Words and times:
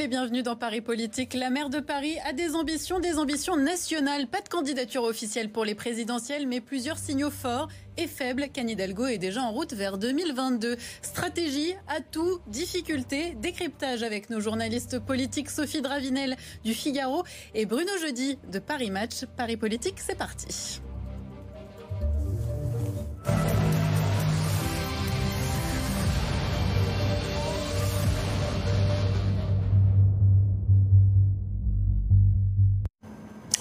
les 0.00 0.08
bienvenus 0.08 0.42
dans 0.42 0.56
Paris 0.56 0.80
Politique. 0.80 1.34
La 1.34 1.50
maire 1.50 1.68
de 1.68 1.78
Paris 1.78 2.16
a 2.24 2.32
des 2.32 2.54
ambitions, 2.54 3.00
des 3.00 3.18
ambitions 3.18 3.58
nationales. 3.58 4.28
Pas 4.28 4.40
de 4.40 4.48
candidature 4.48 5.02
officielle 5.02 5.50
pour 5.50 5.66
les 5.66 5.74
présidentielles, 5.74 6.46
mais 6.46 6.62
plusieurs 6.62 6.96
signaux 6.96 7.28
forts 7.28 7.68
et 7.98 8.06
faibles 8.06 8.48
qu'Anne 8.48 8.70
Hidalgo 8.70 9.08
est 9.08 9.18
déjà 9.18 9.42
en 9.42 9.52
route 9.52 9.74
vers 9.74 9.98
2022. 9.98 10.78
Stratégie, 11.02 11.74
atout, 11.86 12.40
difficulté, 12.46 13.36
décryptage 13.42 14.02
avec 14.02 14.30
nos 14.30 14.40
journalistes 14.40 14.98
politiques 15.00 15.50
Sophie 15.50 15.82
Dravinel 15.82 16.38
du 16.64 16.72
Figaro 16.72 17.22
et 17.54 17.66
Bruno 17.66 17.92
Jeudi 18.00 18.38
de 18.50 18.58
Paris 18.58 18.90
Match. 18.90 19.26
Paris 19.36 19.58
Politique, 19.58 19.96
c'est 19.98 20.16
parti. 20.16 20.80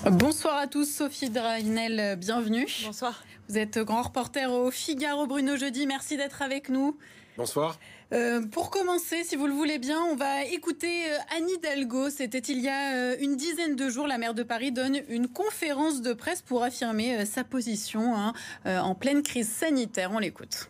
Bonsoir 0.06 0.58
à 0.58 0.68
tous, 0.68 0.86
Sophie 0.86 1.30
Drainel, 1.30 2.16
bienvenue. 2.18 2.68
Bonsoir. 2.86 3.22
Vous 3.50 3.58
êtes 3.58 3.80
grand 3.80 4.04
reporter 4.04 4.50
au 4.52 4.72
Figaro 4.72 5.28
Bruno 5.28 5.58
Jeudi, 5.58 5.88
merci 5.88 6.16
d'être 6.16 6.42
avec 6.42 6.70
nous. 6.70 6.98
Bonsoir. 7.38 7.78
Euh, 8.14 8.42
pour 8.42 8.70
commencer, 8.70 9.24
si 9.24 9.36
vous 9.36 9.46
le 9.46 9.54
voulez 9.54 9.78
bien, 9.78 10.00
on 10.02 10.16
va 10.16 10.46
écouter 10.46 11.12
euh, 11.12 11.18
Annie 11.38 11.54
Hidalgo. 11.54 12.10
C'était 12.10 12.40
il 12.40 12.60
y 12.60 12.70
a 12.70 12.94
euh, 12.94 13.16
une 13.20 13.36
dizaine 13.36 13.76
de 13.76 13.90
jours. 13.90 14.08
La 14.08 14.18
maire 14.18 14.34
de 14.34 14.44
Paris 14.44 14.72
donne 14.72 15.02
une 15.10 15.28
conférence 15.28 16.02
de 16.02 16.14
presse 16.14 16.42
pour 16.42 16.64
affirmer 16.64 17.26
sa 17.26 17.44
position 17.44 18.16
hein, 18.16 18.34
en 18.66 18.96
pleine 18.96 19.22
crise 19.22 19.50
sanitaire. 19.50 20.12
On 20.14 20.20
l'écoute. 20.20 20.70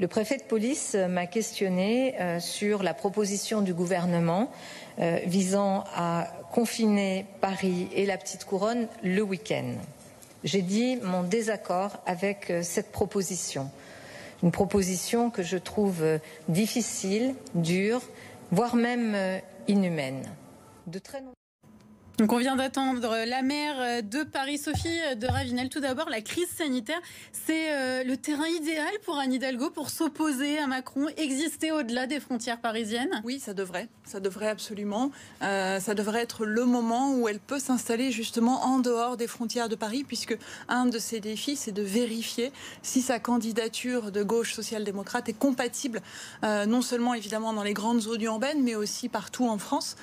Le 0.00 0.08
préfet 0.08 0.38
de 0.38 0.42
police 0.42 0.94
m'a 0.94 1.26
questionné 1.26 2.14
sur 2.40 2.82
la 2.82 2.94
proposition 2.94 3.60
du 3.60 3.74
gouvernement 3.74 4.50
visant 5.26 5.84
à 5.94 6.26
confiner 6.52 7.26
Paris 7.42 7.88
et 7.94 8.06
la 8.06 8.16
petite 8.16 8.44
couronne 8.44 8.88
le 9.02 9.20
week-end. 9.20 9.74
J'ai 10.42 10.62
dit 10.62 10.96
mon 11.02 11.22
désaccord 11.22 11.98
avec 12.06 12.50
euh, 12.50 12.62
cette 12.62 12.92
proposition. 12.92 13.70
Une 14.42 14.52
proposition 14.52 15.30
que 15.30 15.42
je 15.42 15.58
trouve 15.58 16.02
euh, 16.02 16.18
difficile, 16.48 17.34
dure, 17.54 18.00
voire 18.50 18.74
même 18.74 19.14
euh, 19.14 19.38
inhumaine. 19.68 20.22
Donc 22.20 22.34
on 22.34 22.36
vient 22.36 22.56
d'attendre 22.56 23.16
la 23.26 23.40
maire 23.40 24.02
de 24.02 24.24
Paris, 24.24 24.58
Sophie 24.58 25.00
de 25.16 25.26
Ravinel. 25.26 25.70
Tout 25.70 25.80
d'abord, 25.80 26.10
la 26.10 26.20
crise 26.20 26.50
sanitaire, 26.50 27.00
c'est 27.32 27.72
euh, 27.72 28.04
le 28.04 28.14
terrain 28.18 28.46
idéal 28.46 28.92
pour 29.06 29.18
Anne 29.18 29.32
Hidalgo 29.32 29.70
pour 29.70 29.88
s'opposer 29.88 30.58
à 30.58 30.66
Macron, 30.66 31.06
exister 31.16 31.72
au-delà 31.72 32.06
des 32.06 32.20
frontières 32.20 32.60
parisiennes? 32.60 33.22
Oui, 33.24 33.40
ça 33.40 33.54
devrait. 33.54 33.88
Ça 34.04 34.20
devrait 34.20 34.48
absolument. 34.48 35.10
Euh, 35.40 35.80
ça 35.80 35.94
devrait 35.94 36.20
être 36.20 36.44
le 36.44 36.66
moment 36.66 37.14
où 37.14 37.26
elle 37.26 37.40
peut 37.40 37.58
s'installer 37.58 38.10
justement 38.10 38.66
en 38.66 38.80
dehors 38.80 39.16
des 39.16 39.26
frontières 39.26 39.70
de 39.70 39.76
Paris, 39.76 40.04
puisque 40.06 40.36
un 40.68 40.84
de 40.84 40.98
ses 40.98 41.20
défis, 41.20 41.56
c'est 41.56 41.72
de 41.72 41.82
vérifier 41.82 42.52
si 42.82 43.00
sa 43.00 43.18
candidature 43.18 44.12
de 44.12 44.22
gauche 44.22 44.52
social-démocrate 44.52 45.30
est 45.30 45.38
compatible, 45.38 46.02
euh, 46.44 46.66
non 46.66 46.82
seulement 46.82 47.14
évidemment 47.14 47.54
dans 47.54 47.62
les 47.62 47.72
grandes 47.72 48.02
zones 48.02 48.20
urbaines, 48.20 48.62
mais 48.62 48.74
aussi 48.74 49.08
partout 49.08 49.48
en 49.48 49.56
France. 49.56 49.96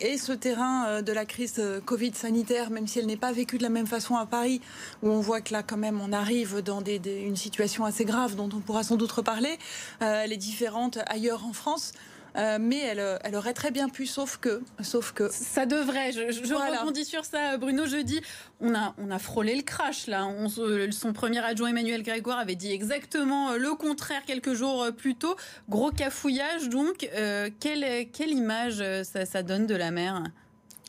Et 0.00 0.18
ce 0.18 0.32
terrain 0.32 1.02
de 1.02 1.12
la 1.16 1.26
crise 1.26 1.56
euh, 1.58 1.80
Covid 1.80 2.14
sanitaire, 2.14 2.70
même 2.70 2.86
si 2.86 3.00
elle 3.00 3.06
n'est 3.06 3.16
pas 3.16 3.32
vécue 3.32 3.58
de 3.58 3.64
la 3.64 3.68
même 3.68 3.88
façon 3.88 4.14
à 4.16 4.26
Paris, 4.26 4.60
où 5.02 5.08
on 5.10 5.20
voit 5.20 5.40
que 5.40 5.52
là 5.52 5.64
quand 5.64 5.76
même 5.76 6.00
on 6.00 6.12
arrive 6.12 6.62
dans 6.62 6.82
une 6.84 7.36
situation 7.36 7.84
assez 7.84 8.04
grave 8.04 8.36
dont 8.36 8.48
on 8.54 8.60
pourra 8.60 8.84
sans 8.84 8.96
doute 8.96 9.10
reparler, 9.10 9.58
elle 10.00 10.32
est 10.32 10.36
différente 10.36 10.98
ailleurs 11.08 11.44
en 11.44 11.52
France. 11.52 11.92
Euh, 12.36 12.58
mais 12.60 12.78
elle, 12.78 13.18
elle, 13.24 13.34
aurait 13.34 13.54
très 13.54 13.70
bien 13.70 13.88
pu, 13.88 14.06
sauf 14.06 14.36
que, 14.36 14.62
sauf 14.82 15.12
que. 15.12 15.28
Ça 15.30 15.64
devrait. 15.64 16.12
Je, 16.12 16.32
je 16.32 16.54
rebondis 16.54 17.04
sur 17.04 17.24
ça, 17.24 17.56
Bruno. 17.56 17.86
Jeudi, 17.86 18.20
on 18.60 18.74
a, 18.74 18.94
on 18.98 19.10
a 19.10 19.18
frôlé 19.18 19.54
le 19.54 19.62
crash 19.62 20.06
là. 20.06 20.26
On, 20.26 20.48
son 20.48 21.12
premier 21.12 21.38
adjoint 21.38 21.68
Emmanuel 21.68 22.02
Grégoire 22.02 22.38
avait 22.38 22.54
dit 22.54 22.72
exactement 22.72 23.54
le 23.54 23.74
contraire 23.74 24.22
quelques 24.26 24.52
jours 24.52 24.86
plus 24.96 25.14
tôt. 25.14 25.36
Gros 25.70 25.90
cafouillage. 25.90 26.68
Donc, 26.68 27.08
euh, 27.14 27.48
quelle, 27.58 28.10
quelle 28.10 28.30
image 28.30 28.84
ça, 29.04 29.24
ça 29.24 29.42
donne 29.42 29.66
de 29.66 29.74
la 29.74 29.90
mer? 29.90 30.22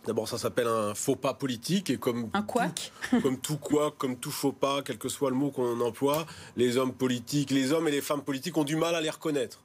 D'abord, 0.07 0.29
ça 0.29 0.37
s'appelle 0.37 0.67
un 0.67 0.95
faux 0.95 1.17
pas 1.17 1.33
politique 1.33 1.89
et 1.89 1.97
comme 1.97 2.29
un 2.33 2.41
couac, 2.41 2.93
comme 3.21 3.37
tout 3.37 3.57
quoi, 3.57 3.93
comme 3.97 4.15
tout 4.15 4.31
faux 4.31 4.53
pas, 4.53 4.81
quel 4.81 4.97
que 4.97 5.09
soit 5.09 5.29
le 5.29 5.35
mot 5.35 5.51
qu'on 5.51 5.81
emploie, 5.81 6.25
les 6.55 6.77
hommes 6.77 6.93
politiques, 6.93 7.51
les 7.51 7.73
hommes 7.73 7.89
et 7.89 7.91
les 7.91 8.01
femmes 8.01 8.21
politiques 8.21 8.57
ont 8.57 8.63
du 8.63 8.77
mal 8.77 8.95
à 8.95 9.01
les 9.01 9.09
reconnaître. 9.09 9.59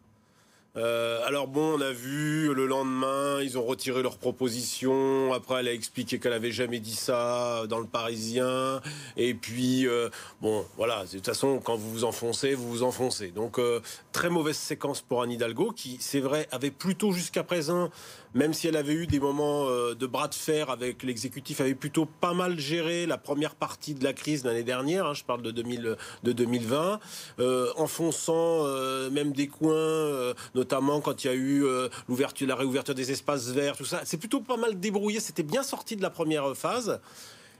Euh, 0.75 1.21
alors 1.27 1.49
bon, 1.49 1.79
on 1.79 1.81
a 1.83 1.93
vu 1.93 2.55
le 2.55 2.67
lendemain, 2.67 3.41
ils 3.43 3.59
ont 3.59 3.65
retiré 3.65 4.03
leur 4.03 4.17
proposition. 4.17 5.33
Après, 5.35 5.61
elle 5.61 5.69
a 5.69 5.73
expliqué 5.73 6.19
qu'elle 6.19 6.33
avait 6.33 6.51
jamais 6.51 6.81
dit 6.81 6.95
ça 6.95 7.65
dans 7.69 7.79
le 7.79 7.87
Parisien. 7.87 8.81
Et 9.17 9.35
puis, 9.35 9.87
euh, 9.87 10.09
bon, 10.41 10.65
voilà. 10.77 11.05
De 11.05 11.11
toute 11.11 11.27
façon, 11.27 11.61
quand 11.63 11.77
vous 11.77 11.91
vous 11.91 12.05
enfoncez, 12.05 12.55
vous 12.55 12.69
vous 12.69 12.83
enfoncez. 12.83 13.29
Donc, 13.29 13.59
euh, 13.59 13.81
très 14.13 14.31
mauvaise 14.31 14.57
séquence 14.57 15.03
pour 15.03 15.23
Anne 15.23 15.33
Hidalgo, 15.33 15.73
qui, 15.73 15.99
c'est 16.01 16.21
vrai, 16.21 16.49
avait 16.51 16.71
plutôt 16.71 17.13
jusqu'à 17.13 17.43
présent 17.43 17.91
même 18.35 18.53
si 18.53 18.69
elle 18.69 18.77
avait 18.77 18.95
eu 18.95 19.07
des 19.07 19.21
moments 19.21 19.67
euh, 19.69 19.95
de 19.95 20.07
bras 20.07 20.29
de 20.29 20.35
fer 20.35 20.71
avec 20.71 21.03
l'exécutif, 21.03 21.61
avait 21.61 21.75
plutôt 21.75 22.07
pas 22.07 22.35
mal 22.35 22.59
géré 22.59 23.07
la 23.07 23.19
première 23.19 23.55
partie 23.55 23.95
de 23.95 24.05
la 24.05 24.13
crise 24.13 24.45
l'année 24.45 24.63
dernière, 24.63 25.07
hein, 25.07 25.15
je 25.15 25.25
parle 25.25 25.43
de, 25.43 25.51
2000, 25.51 25.97
de 26.23 26.33
2020, 26.33 27.01
euh, 27.41 27.73
enfonçant 27.77 28.67
euh, 28.67 29.11
même 29.11 29.33
des 29.33 29.49
coins, 29.49 30.35
notamment 30.55 31.01
quand 31.01 31.25
il 31.25 31.27
y 31.27 31.31
a 31.31 31.35
eu 31.35 31.65
l'ouverture, 32.09 32.47
la 32.47 32.57
réouverture 32.57 32.95
des 32.95 33.11
espaces 33.11 33.49
verts, 33.49 33.77
tout 33.77 33.85
ça. 33.85 34.01
C'est 34.05 34.17
plutôt 34.17 34.41
pas 34.41 34.57
mal 34.57 34.79
débrouillé, 34.79 35.21
c'était 35.21 35.43
bien 35.43 35.63
sorti 35.63 35.97
de 35.97 36.03
la 36.03 36.11
première 36.11 36.57
phase. 36.57 37.01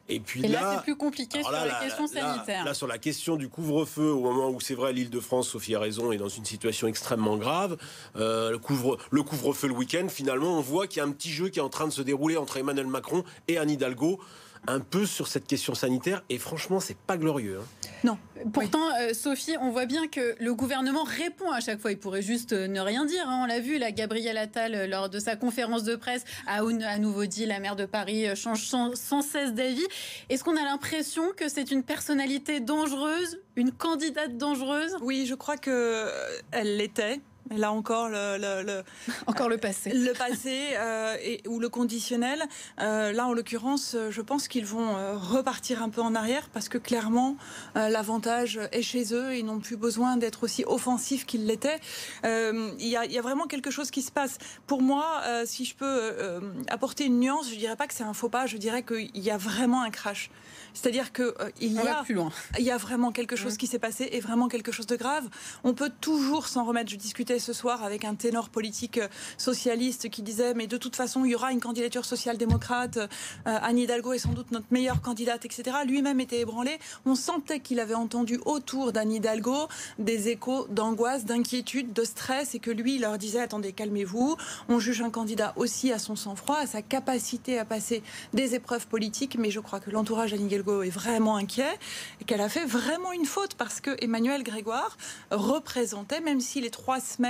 Et 0.09 0.21
puis 0.21 0.43
là, 0.43 0.77
c'est 0.77 0.83
plus 0.83 0.97
compliqué 0.97 1.43
sur 1.43 1.53
la 1.53 1.81
question 1.81 2.07
sanitaire. 2.07 2.65
Là, 2.65 2.75
sur 2.75 2.87
la 2.87 2.99
question 2.99 3.37
du 3.37 3.49
couvre-feu, 3.49 4.11
au 4.11 4.21
moment 4.21 4.51
où 4.51 4.61
c'est 4.61 4.75
vrai, 4.75 4.93
l'Île-de-France, 4.93 5.49
Sophie 5.49 5.75
a 5.75 5.81
raison, 5.81 6.13
est 6.13 6.19
dans 6.19 6.29
une 6.29 6.45
situation 6.45 6.87
extrêmement 6.89 7.37
grave. 7.37 7.77
Euh, 8.17 8.51
le 8.51 8.59
couvre, 8.59 8.99
le 9.11 9.23
couvre-feu 9.23 9.69
le 9.69 9.75
week-end, 9.75 10.09
finalement, 10.09 10.59
on 10.59 10.61
voit 10.61 10.87
qu'il 10.87 10.99
y 10.99 11.01
a 11.01 11.05
un 11.05 11.13
petit 11.13 11.31
jeu 11.31 11.49
qui 11.49 11.59
est 11.59 11.63
en 11.63 11.69
train 11.69 11.87
de 11.87 11.93
se 11.93 12.03
dérouler 12.03 12.37
entre 12.37 12.57
Emmanuel 12.57 12.87
Macron 12.87 13.25
et 13.49 13.59
Anne 13.59 13.71
Hidalgo 13.71 14.21
un 14.67 14.81
peu 14.81 15.07
sur 15.07 15.27
cette 15.27 15.47
question 15.47 15.75
sanitaire 15.75 16.23
et 16.29 16.39
franchement, 16.39 16.81
c'est 16.81 16.97
pas 16.97 17.17
glorieux. 17.17 17.59
Hein. 17.61 17.82
Non. 18.05 18.19
Pourtant, 18.53 18.89
euh, 19.01 19.15
Sophie, 19.15 19.57
on 19.61 19.71
voit 19.71 19.87
bien 19.87 20.09
que 20.09 20.35
le 20.41 20.55
gouvernement 20.55 21.05
répond 21.05 21.51
à 21.53 21.61
chaque 21.61 21.79
fois. 21.79 21.93
Il 21.93 21.99
pourrait 21.99 22.23
juste 22.23 22.53
euh, 22.53 22.67
ne 22.67 22.81
rien 22.81 23.05
dire. 23.05 23.29
Hein. 23.29 23.43
On 23.45 23.47
l'a 23.47 23.61
vu, 23.61 23.79
la 23.79 23.93
Gabrielle 23.93 24.37
Attal, 24.39 24.75
euh, 24.75 24.87
lors 24.87 25.09
de 25.09 25.19
sa 25.19 25.37
conférence 25.37 25.85
de 25.85 25.95
presse, 25.95 26.25
a 26.47 26.63
à 26.63 26.99
nouveau 26.99 27.27
dit 27.27 27.47
la 27.47 27.61
maire 27.61 27.77
de 27.77 27.85
Paris 27.85 28.27
change 28.35 28.67
sans, 28.67 28.97
sans 28.97 29.23
cesse 29.23 29.53
d'avis. 29.53 29.87
Est-ce 30.29 30.43
qu'on 30.43 30.57
a 30.57 30.65
l'impression 30.65 31.33
que 31.37 31.49
c'est 31.49 31.71
une 31.71 31.85
personnalité 31.85 32.61
dangereuse, 32.61 33.39
une 33.57 33.71
candidate 33.71 34.37
dangereuse? 34.37 34.97
Oui, 35.01 35.27
je 35.27 35.35
crois 35.35 35.57
que 35.57 36.09
elle 36.51 36.77
l'était. 36.77 37.21
Là 37.51 37.73
encore, 37.73 38.09
le, 38.09 38.83
encore 39.27 39.49
le 39.49 39.59
passé. 39.59 39.93
Le 40.03 40.13
passé 40.13 40.71
euh, 40.75 41.17
et, 41.23 41.43
ou 41.47 41.59
le 41.59 41.69
conditionnel. 41.69 42.43
Euh, 42.81 43.13
là, 43.13 43.27
en 43.27 43.33
l'occurrence, 43.33 43.97
je 44.11 44.21
pense 44.21 44.49
qu'ils 44.49 44.67
vont 44.67 44.97
euh, 44.97 45.17
repartir 45.17 45.83
un 45.83 45.89
peu 45.89 46.01
en 46.01 46.15
arrière 46.15 46.49
parce 46.53 46.69
que 46.69 46.79
clairement, 46.79 47.37
l'avantage 47.75 48.61
est 48.73 48.83
chez 48.83 49.15
eux. 49.15 49.37
Ils 49.37 49.45
n'ont 49.45 49.61
plus 49.61 49.77
besoin 49.77 50.17
d'être 50.17 50.45
aussi 50.45 50.65
offensifs 50.67 51.27
qu'ils 51.27 51.47
l'étaient. 51.47 51.81
Il 52.25 52.89
y, 52.89 52.97
a, 52.97 53.05
y, 53.05 53.19
a 53.19 53.23
vraiment 53.23 53.47
quelque 53.47 53.71
chose 53.71 53.91
qui 53.91 54.03
se 54.03 54.11
passe. 54.11 54.39
Pour 54.67 54.83
moi, 54.83 55.23
si 55.45 55.65
je 55.65 55.75
peux 55.75 56.41
apporter 56.69 57.05
une 57.05 57.21
nuance, 57.21 57.51
je 57.51 57.57
dirais 57.57 57.77
pas 57.77 57.87
que 57.87 57.95
c'est 57.95 58.05
un 58.05 58.15
faux 58.15 58.29
pas. 58.29 58.47
Je 58.47 58.57
dirais 58.57 58.83
qu'il 58.83 59.19
y 59.19 59.31
a 59.31 59.37
vraiment 59.37 59.83
un 59.83 59.91
crash. 59.91 60.31
C'est-à-dire 60.75 61.13
que 61.13 61.35
il 61.61 61.73
y 61.73 61.79
a 61.79 62.03
plus 62.03 62.15
loin. 62.15 62.33
Il 62.59 62.65
y 62.65 62.71
a 62.71 62.77
vraiment 62.77 63.13
quelque 63.13 63.37
chose 63.37 63.57
qui 63.57 63.67
s'est 63.67 63.79
passé 63.79 64.09
et 64.13 64.21
vraiment 64.21 64.49
quelque 64.49 64.73
chose 64.73 64.87
de 64.87 64.97
grave. 64.97 65.29
On 65.65 65.75
peut 65.75 65.91
toujours 66.01 66.47
s'en 66.49 66.65
remettre. 66.65 66.91
Je 66.91 66.97
discutais 66.97 67.32
ce 67.39 67.53
soir 67.53 67.83
avec 67.83 68.05
un 68.05 68.15
ténor 68.15 68.49
politique 68.49 68.99
euh, 68.99 69.09
socialiste 69.39 70.11
qui 70.11 70.23
disait 70.23 70.55
mais 70.55 70.67
de 70.67 70.77
toute 70.77 70.97
façon 70.97 71.25
il 71.25 71.31
y 71.31 71.35
aura 71.35 71.53
une 71.53 71.61
candidature 71.61 72.05
social-démocrate, 72.05 72.97
euh, 72.97 73.09
Anne 73.45 73.79
Hidalgo 73.79 74.13
est 74.13 74.19
sans 74.19 74.33
doute 74.33 74.51
notre 74.51 74.67
meilleure 74.71 75.01
candidate, 75.01 75.45
etc. 75.45 75.77
Lui-même 75.87 76.21
était 76.21 76.41
ébranlé. 76.41 76.79
On 77.07 77.15
sentait 77.15 77.61
qu'il 77.61 77.81
avait 77.81 77.95
entendu 77.95 78.39
autour 78.45 78.93
d'Anne 78.93 79.13
Hidalgo 79.13 79.69
des 79.99 80.29
échos 80.29 80.67
d'angoisse, 80.69 81.25
d'inquiétude, 81.25 81.93
de 81.93 82.05
stress 82.05 82.55
et 82.55 82.59
que 82.59 82.71
lui 82.71 82.97
il 82.97 83.03
leur 83.03 83.19
disait 83.19 83.41
attendez 83.41 83.73
calmez-vous, 83.73 84.37
on 84.69 84.79
juge 84.79 85.03
un 85.03 85.11
candidat 85.11 85.53
aussi 85.57 85.93
à 85.93 85.99
son 85.99 86.17
sang-froid, 86.17 86.57
à 86.57 86.67
sa 86.67 86.83
capacité 86.83 87.59
à 87.59 87.65
passer 87.65 88.03
des 88.33 88.55
épreuves 88.55 88.87
politiques, 88.87 89.37
mais 89.39 89.51
je 89.51 89.61
crois 89.61 89.81
que 89.81 89.91
l'entourage 89.91 90.33
d'Anne 90.33 90.47
Hidalgo 90.47 90.83
est 90.83 90.91
vraiment 90.91 91.37
inquiet 91.37 91.79
et 92.21 92.25
qu'elle 92.25 92.41
a 92.41 92.49
fait 92.49 92.65
vraiment 92.65 93.13
une 93.13 93.27
faute 93.27 93.55
parce 93.55 93.81
que 93.81 93.97
Emmanuel 94.01 94.43
Grégoire 94.43 94.97
représentait, 95.31 96.21
même 96.21 96.41
si 96.41 96.61
les 96.61 96.71
trois 96.71 97.01
semaines 97.01 97.22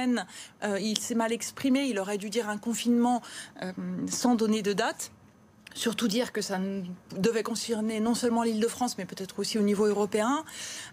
euh, 0.64 0.78
il 0.80 0.98
s'est 0.98 1.14
mal 1.14 1.32
exprimé, 1.32 1.84
il 1.84 1.98
aurait 1.98 2.18
dû 2.18 2.30
dire 2.30 2.48
un 2.48 2.58
confinement 2.58 3.22
euh, 3.62 3.72
sans 4.08 4.34
donner 4.34 4.62
de 4.62 4.72
date. 4.72 5.10
Surtout 5.74 6.06
dire 6.06 6.32
que 6.32 6.42
ça 6.42 6.60
devait 7.16 7.42
concerner 7.42 7.98
non 8.00 8.14
seulement 8.14 8.42
l'Île-de-France, 8.42 8.98
mais 8.98 9.06
peut-être 9.06 9.38
aussi 9.38 9.58
au 9.58 9.62
niveau 9.62 9.86
européen. 9.86 10.44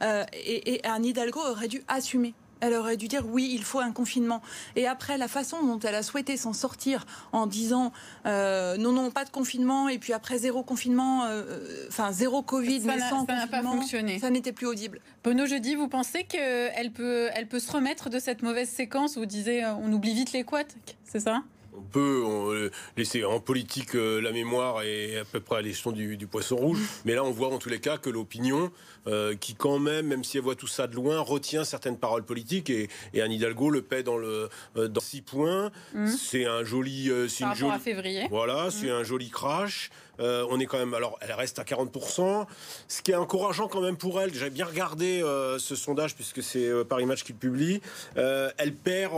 Euh, 0.02 0.24
et, 0.34 0.76
et 0.76 0.86
Anne 0.86 1.06
Hidalgo 1.06 1.42
aurait 1.42 1.68
dû 1.68 1.84
assumer 1.90 2.34
Elle 2.62 2.74
aurait 2.74 2.98
dû 2.98 3.08
dire 3.08 3.24
oui, 3.28 3.50
il 3.54 3.64
faut 3.64 3.80
un 3.80 3.92
confinement. 3.92 4.42
Et 4.76 4.88
après, 4.88 5.18
la 5.18 5.28
façon 5.28 5.64
dont 5.64 5.80
elle 5.80 5.96
a 5.96 6.04
souhaité 6.04 6.38
s'en 6.38 6.54
sortir 6.54 7.06
en 7.32 7.48
disant 7.48 7.92
euh, 8.26 8.78
non, 8.78 8.92
non, 8.92 9.12
pas 9.12 9.26
de 9.26 9.30
confinement, 9.30 9.90
et 9.90 9.98
puis 10.00 10.14
après 10.14 10.38
zéro 10.38 10.64
confinement, 10.64 11.26
euh, 11.26 11.88
enfin 11.88 12.12
zéro 12.12 12.42
Covid, 12.42 12.82
Ça 12.82 12.88
mais 12.88 13.00
sans 13.00 13.26
ça 13.26 13.34
n'a 13.36 13.48
pas 13.48 13.58
confinement, 13.62 13.82
fonctionné. 13.82 14.20
ça 14.20 14.30
n'était 14.30 14.52
plus 14.52 14.68
audible. 14.68 15.00
Bono 15.24 15.46
jeudi, 15.46 15.76
vous 15.76 15.88
pensez 15.88 16.24
qu'elle 16.24 16.92
peut, 16.94 17.30
elle 17.34 17.48
peut 17.48 17.60
se 17.60 17.72
remettre 17.72 18.10
de 18.10 18.20
cette 18.20 18.42
mauvaise 18.42 18.70
séquence 18.70 19.18
Vous 19.18 19.26
disiez, 19.26 19.64
euh, 19.64 19.74
on 19.76 19.92
oublie 19.94 20.14
vite 20.14 20.32
les 20.34 20.44
couacs, 20.44 20.76
c'est 21.06 21.20
ça? 21.20 21.42
On 21.80 21.92
peut 21.92 22.24
on, 22.26 22.52
euh, 22.54 22.72
laisser 22.98 23.24
en 23.24 23.40
politique 23.40 23.96
euh, 23.96 24.20
la 24.22 24.32
mémoire 24.32 24.82
est 24.84 25.18
à 25.18 25.26
peu 25.26 25.40
près 25.40 25.58
à 25.58 25.62
l'échelon 25.62 25.92
du, 25.92 26.18
du 26.18 26.28
poisson 26.28 26.58
rouge, 26.58 26.80
mais 27.06 27.16
là 27.16 27.24
on 27.24 27.32
voit 27.32 27.54
en 27.54 27.58
tous 27.58 27.70
les 27.70 27.80
cas 27.80 27.98
que 27.98 28.10
l'opinion, 28.10 28.70
euh, 29.08 29.36
qui 29.36 29.56
quand 29.56 29.80
même, 29.80 30.08
même 30.08 30.24
si 30.24 30.38
elle 30.38 30.44
voit 30.44 30.56
tout 30.56 30.68
ça 30.68 30.88
de 30.88 30.96
loin, 30.96 31.20
retient 31.20 31.64
certaines 31.64 31.98
paroles 31.98 32.24
politiques 32.24 32.70
et, 32.70 32.90
et 33.14 33.22
Anne 33.22 33.32
Hidalgo 33.32 33.70
le 33.70 33.82
paie 33.82 34.04
dans 34.04 34.18
le 34.18 34.50
dans 34.76 35.02
six 35.02 35.22
points. 35.22 35.72
C'est 36.06 36.46
un 36.46 36.64
joli, 36.64 37.10
c'est 37.30 37.44
une 37.44 37.56
jolie. 37.56 37.80
février 37.80 38.28
Voilà, 38.30 38.70
c'est 38.72 38.90
un 38.90 39.04
joli 39.04 39.30
crash. 39.30 39.90
Euh, 40.20 40.46
on 40.50 40.60
est 40.60 40.66
quand 40.66 40.78
même, 40.78 40.94
alors 40.94 41.18
elle 41.22 41.32
reste 41.32 41.60
à 41.60 41.64
40%, 41.64 42.46
ce 42.88 43.02
qui 43.02 43.12
est 43.12 43.16
encourageant 43.16 43.68
quand 43.68 43.82
même 43.82 43.98
pour 43.98 44.22
elle. 44.22 44.34
J'ai 44.34 44.50
bien 44.50 44.66
regardé 44.66 45.22
euh, 45.24 45.60
ce 45.60 45.76
sondage 45.76 46.16
puisque 46.16 46.44
c'est 46.44 46.66
euh, 46.66 46.84
Paris 46.84 47.06
Match 47.06 47.24
qui 47.24 47.34
le 47.34 47.38
publie. 47.38 47.82
Elle 48.16 48.74
perd, 48.74 49.14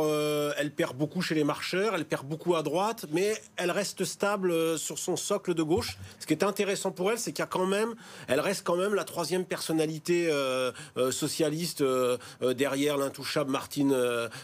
elle 0.57 0.71
perd 0.71 0.95
beaucoup 0.95 1.21
chez 1.21 1.35
les 1.35 1.43
marcheurs, 1.43 1.95
elle 1.95 2.05
perd 2.05 2.25
beaucoup 2.25 2.55
à 2.55 2.63
droite, 2.63 3.05
mais 3.11 3.33
elle 3.55 3.71
reste 3.71 4.05
stable 4.05 4.77
sur 4.77 4.99
son 4.99 5.15
socle 5.15 5.53
de 5.53 5.63
gauche. 5.63 5.97
Ce 6.19 6.25
qui 6.25 6.33
est 6.33 6.43
intéressant 6.43 6.91
pour 6.91 7.11
elle, 7.11 7.17
c'est 7.17 7.31
qu'il 7.31 7.41
y 7.41 7.43
a 7.43 7.47
quand 7.47 7.65
même, 7.65 7.95
elle 8.27 8.39
reste 8.39 8.63
quand 8.63 8.75
même 8.75 8.93
la 8.93 9.03
troisième 9.03 9.45
personnalité 9.45 10.31
socialiste 11.11 11.83
derrière 12.41 12.97
l'intouchable 12.97 13.51
Martine 13.51 13.95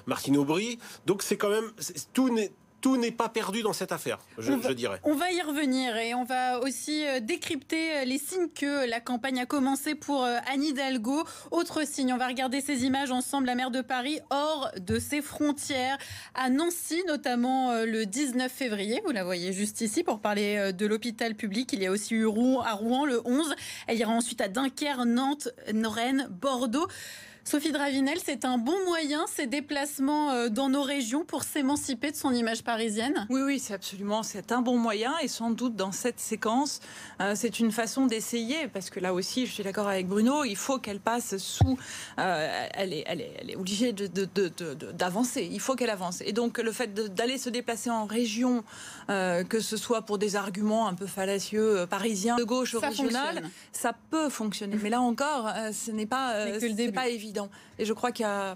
Martine 0.05 0.37
Aubry. 0.37 0.79
Donc 1.05 1.21
c'est 1.23 1.37
quand 1.37 1.49
même 1.49 1.71
tout 2.13 2.33
n'est 2.33 2.51
tout 2.87 2.95
n'est 2.95 3.11
pas 3.11 3.27
perdu 3.27 3.63
dans 3.63 3.73
cette 3.73 3.91
affaire, 3.91 4.17
je, 4.37 4.53
On 4.53 4.57
va- 4.59 4.69
je 4.69 4.73
dirais. 4.73 5.01
On 5.03 5.13
va 5.13 5.29
y 5.33 5.41
revenir 5.41 5.97
et 5.97 6.13
on 6.15 6.23
va 6.23 6.61
aussi 6.61 7.05
euh, 7.05 7.19
décrypter 7.19 7.97
euh, 7.97 8.05
les 8.05 8.17
signes 8.17 8.47
que 8.47 8.89
la 8.89 9.01
campagne 9.01 9.41
a 9.41 9.45
commencé 9.45 9.93
pour 9.93 10.23
euh, 10.23 10.37
Anne 10.49 10.63
Hidalgo. 10.63 11.25
Autre 11.51 11.85
signe, 11.85 12.13
on 12.13 12.17
va 12.17 12.27
regarder 12.27 12.61
ces 12.61 12.85
images 12.85 13.11
ensemble, 13.11 13.47
la 13.47 13.55
maire 13.55 13.71
de 13.71 13.81
Paris 13.81 14.21
hors 14.29 14.71
de 14.79 14.99
ses 14.99 15.21
frontières, 15.21 15.97
à 16.33 16.49
Nancy 16.49 17.03
notamment 17.09 17.73
le 17.83 18.05
19 18.05 18.49
février. 18.49 19.01
Vous 19.05 19.11
la 19.11 19.25
voyez 19.25 19.51
juste 19.51 19.81
ici 19.81 20.05
pour 20.05 20.21
parler 20.21 20.71
de 20.71 20.85
l'hôpital 20.85 21.35
public. 21.35 21.73
Il 21.73 21.81
y 21.83 21.87
a 21.87 21.91
aussi 21.91 22.15
eu 22.15 22.25
Rouen, 22.25 22.61
à 22.61 22.71
Rouen 22.71 23.05
le 23.05 23.21
11. 23.25 23.53
Elle 23.87 23.97
ira 23.97 24.13
ensuite 24.13 24.39
à 24.39 24.47
Dunkerque, 24.47 25.05
Nantes, 25.05 25.49
Rennes, 25.83 26.29
Bordeaux. 26.29 26.87
Sophie 27.47 27.71
Dravinel, 27.71 28.17
c'est 28.21 28.43
un 28.43 28.57
bon 28.57 28.75
moyen, 28.83 29.23
ces 29.33 29.47
déplacements 29.47 30.31
euh, 30.31 30.49
dans 30.49 30.67
nos 30.67 30.81
régions 30.81 31.23
pour 31.23 31.43
s'émanciper 31.43 32.11
de 32.11 32.17
son 32.17 32.33
image 32.33 32.61
parisienne? 32.61 33.25
Oui, 33.29 33.39
oui, 33.41 33.57
c'est 33.57 33.73
absolument, 33.73 34.21
c'est 34.21 34.51
un 34.51 34.61
bon 34.61 34.77
moyen 34.77 35.13
et 35.21 35.29
sans 35.29 35.51
doute 35.51 35.73
dans 35.77 35.93
cette 35.93 36.19
séquence, 36.19 36.81
euh, 37.21 37.35
c'est 37.37 37.61
une 37.61 37.71
façon 37.71 38.05
d'essayer 38.05 38.67
parce 38.67 38.89
que 38.89 38.99
là 38.99 39.13
aussi, 39.13 39.45
je 39.45 39.53
suis 39.53 39.63
d'accord 39.63 39.87
avec 39.87 40.07
Bruno, 40.09 40.43
il 40.43 40.57
faut 40.57 40.77
qu'elle 40.77 40.99
passe 40.99 41.37
sous, 41.37 41.77
euh, 42.19 42.67
elle, 42.73 42.91
est, 42.91 43.05
elle, 43.07 43.21
est, 43.21 43.31
elle 43.39 43.49
est 43.51 43.55
obligée 43.55 43.93
de- 43.93 44.07
de- 44.07 44.27
de- 44.35 44.49
de- 44.49 44.73
de- 44.73 44.91
d'avancer, 44.91 45.47
il 45.49 45.61
faut 45.61 45.75
qu'elle 45.75 45.89
avance. 45.89 46.19
Et 46.25 46.33
donc 46.33 46.57
le 46.57 46.73
fait 46.73 46.93
d'aller 47.15 47.37
se 47.37 47.49
déplacer 47.49 47.89
en 47.89 48.03
région, 48.07 48.65
euh, 49.09 49.45
que 49.45 49.61
ce 49.61 49.77
soit 49.77 50.01
pour 50.01 50.17
des 50.17 50.35
arguments 50.35 50.89
un 50.89 50.95
peu 50.95 51.07
fallacieux 51.07 51.85
parisiens, 51.89 52.35
de 52.35 52.43
gauche 52.43 52.73
ou 52.73 52.81
Ça 52.81 52.89
régional, 52.89 53.35
fonctionne. 53.35 53.51
ça 53.71 53.93
peut 54.11 54.27
fonctionner. 54.27 54.75
Mais 54.83 54.89
là 54.89 54.99
encore, 54.99 55.49
ce 55.71 55.91
n'est 55.91 56.05
pas 56.07 57.07
évident. 57.07 57.36
Et 57.79 57.85
je 57.85 57.93
crois 57.93 58.11
qu'il 58.11 58.23
y 58.25 58.29
a 58.29 58.55